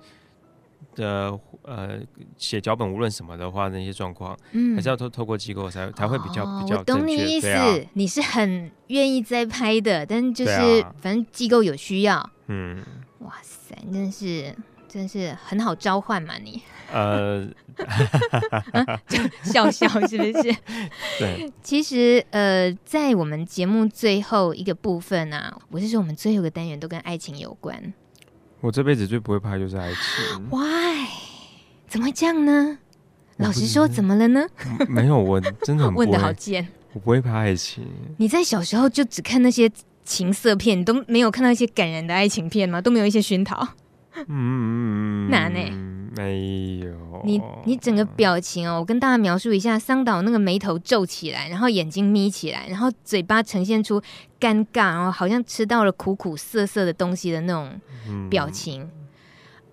[0.95, 1.99] 的呃
[2.37, 6.79] 写脚本无论什么的话，那些状况，嗯，还是要透透过机构才才会比较、哦、比较。
[6.79, 12.83] 我懂你意思，啊、你是很愿意在拍的，但就是、啊、反正机构有需要，嗯。
[13.19, 13.50] 哇塞，
[13.91, 14.53] 真是
[14.87, 16.61] 真是很好召唤嘛你？
[16.91, 17.47] 呃，
[19.07, 20.55] 就笑笑是不是？
[21.17, 27.93] 对，其实呃，在我们节目最后一个部分啊，我是说我们最后一个单元都跟爱情有关。
[28.59, 30.47] 我这辈子最不会拍就是爱情。
[30.51, 31.07] Why？
[31.87, 32.77] 怎么会这样呢？
[33.37, 34.45] 老实说，怎么了呢？
[34.89, 36.67] 没有，我真的很问的好贱。
[36.91, 37.87] 我不会拍爱情。
[38.17, 39.71] 你在小时候就只看那些。
[40.03, 42.81] 情色片，你都没有看到一些感人的爱情片吗？
[42.81, 43.67] 都没有一些熏陶。
[44.27, 45.59] 嗯，难呢？
[46.17, 47.21] 没有。
[47.23, 54.01] 你你整个表情哦，我跟大家描述一下：桑岛那个眉头皱起来，然后眼睛眯起来，然后嘴巴呈现出
[54.39, 57.79] 尴尬，然后好像吃到了苦苦涩涩的东西的那种
[58.29, 58.81] 表情。
[58.81, 58.91] 嗯、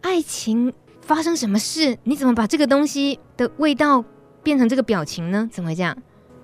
[0.03, 1.99] 爱情发生什么事？
[2.05, 4.05] 你怎么把这个东西的味道
[4.45, 5.49] 变成这个表情呢？
[5.51, 5.97] 怎么会这样？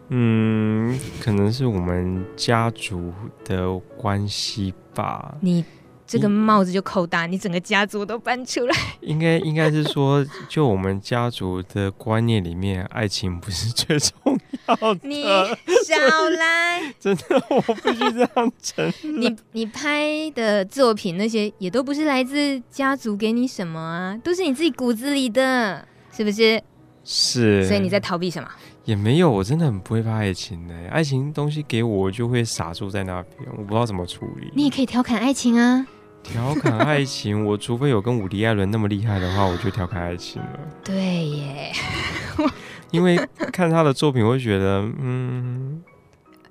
[0.09, 3.13] 嗯，可能是我们家族
[3.45, 5.35] 的关系吧。
[5.41, 5.65] 你
[6.07, 8.77] 这个帽子就扣大，你整个家族都搬出来。
[9.01, 15.01] 应该应该是说，就我们家族的观念里面，爱情不是最重要的。
[15.03, 19.21] 你少来， 真的，我必须这样承认。
[19.21, 26.63] 你你拍的作品那些也都不是来自家族给你什么啊，都是你自己骨子里的，是不是？
[27.03, 27.67] 是。
[27.67, 28.49] 所以你在逃避什么？
[28.85, 30.75] 也没有，我真的很不会怕爱情的。
[30.91, 34.53] 爱情东西给我，我就会傻住在那边，我不知道怎么处理。
[34.55, 35.87] 你也可以调侃爱情啊。
[36.23, 40.61] 调侃爱情， 我除非有跟伍迪·艾伦那么厉害的话，我就调侃爱情了。
[40.83, 41.73] 对耶，
[42.91, 43.17] 因为
[43.53, 45.83] 看他的作品，我会觉得，嗯，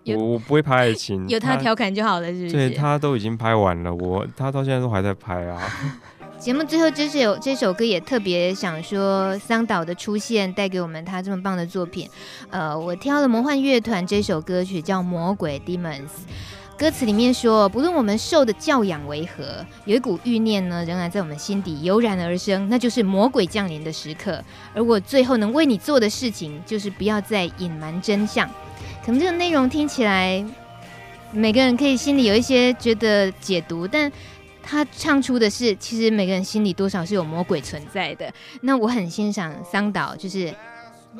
[0.06, 2.52] 我我不会拍爱情，有他调侃就好了，是不是？
[2.52, 5.62] 对，他都已经拍完了，我他到现在都还在拍啊。
[6.44, 12.10] 节目最后这首这首歌也特别想说，桑岛的出现带给我们他这么棒的作品。
[12.50, 16.02] 呃，我挑了魔幻乐团这首歌曲叫《魔鬼 Demons》。
[16.78, 24.44] 歌词里面说，不论我们受的教养为何，有一股欲念呢，仍然在我们心底油然而生，那就是魔鬼降临的时刻。
[24.76, 28.46] 而我最后能为你做的事情，就是不要再隐瞒真相。
[29.06, 30.44] 可能这个内容听起来，
[31.32, 34.12] 每个人可以心里有一些觉得解读，但
[34.64, 38.34] 他唱出的是，其实每个人心里多少是有魔鬼存在的。
[38.62, 40.52] 那我很欣赏桑导，就是。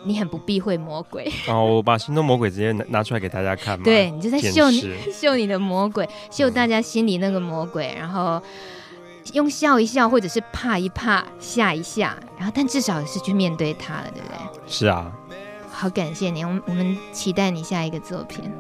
[0.06, 3.86] 你很不避讳魔鬼哦，我把心中魔鬼直接拿拿出来给大家看嘛。
[3.86, 4.82] 对， 你就在秀你
[5.14, 8.42] 秀你的魔鬼，秀大家心里那个魔鬼，然后
[9.34, 14.38] 用笑一笑，或者是怕一怕，吓一吓，然后但至少是去面对他了，对不对？
[14.66, 15.12] 是啊，
[15.76, 18.52] 好感谢你，我们我们期待你下一个作品。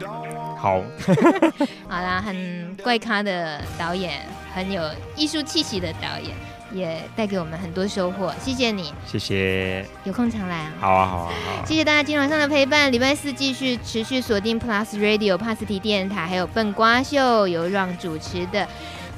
[0.58, 0.82] 好，
[1.88, 4.22] 好啦，很怪咖的导演，
[4.54, 4.84] 很有
[5.16, 6.36] 艺术气息的导演。
[6.74, 18.68] 也带给我们很多收获，谢谢你，谢谢，有空常来啊，好啊，好啊，好啊，谢谢大家今晚上的陪伴，礼拜四继续持续锁定 Plus Radio 帕斯提电台，还有笨瓜秀由 Ron 主持的，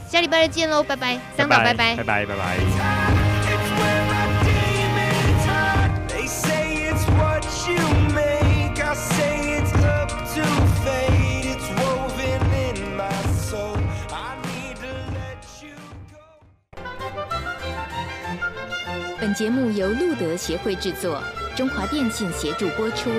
[0.05, 3.24] 下礼拜二见喽，拜拜，桑导拜拜，拜拜，拜拜。
[19.35, 21.21] 节目由路德协会制作，
[21.57, 23.09] 中华电信协助播出。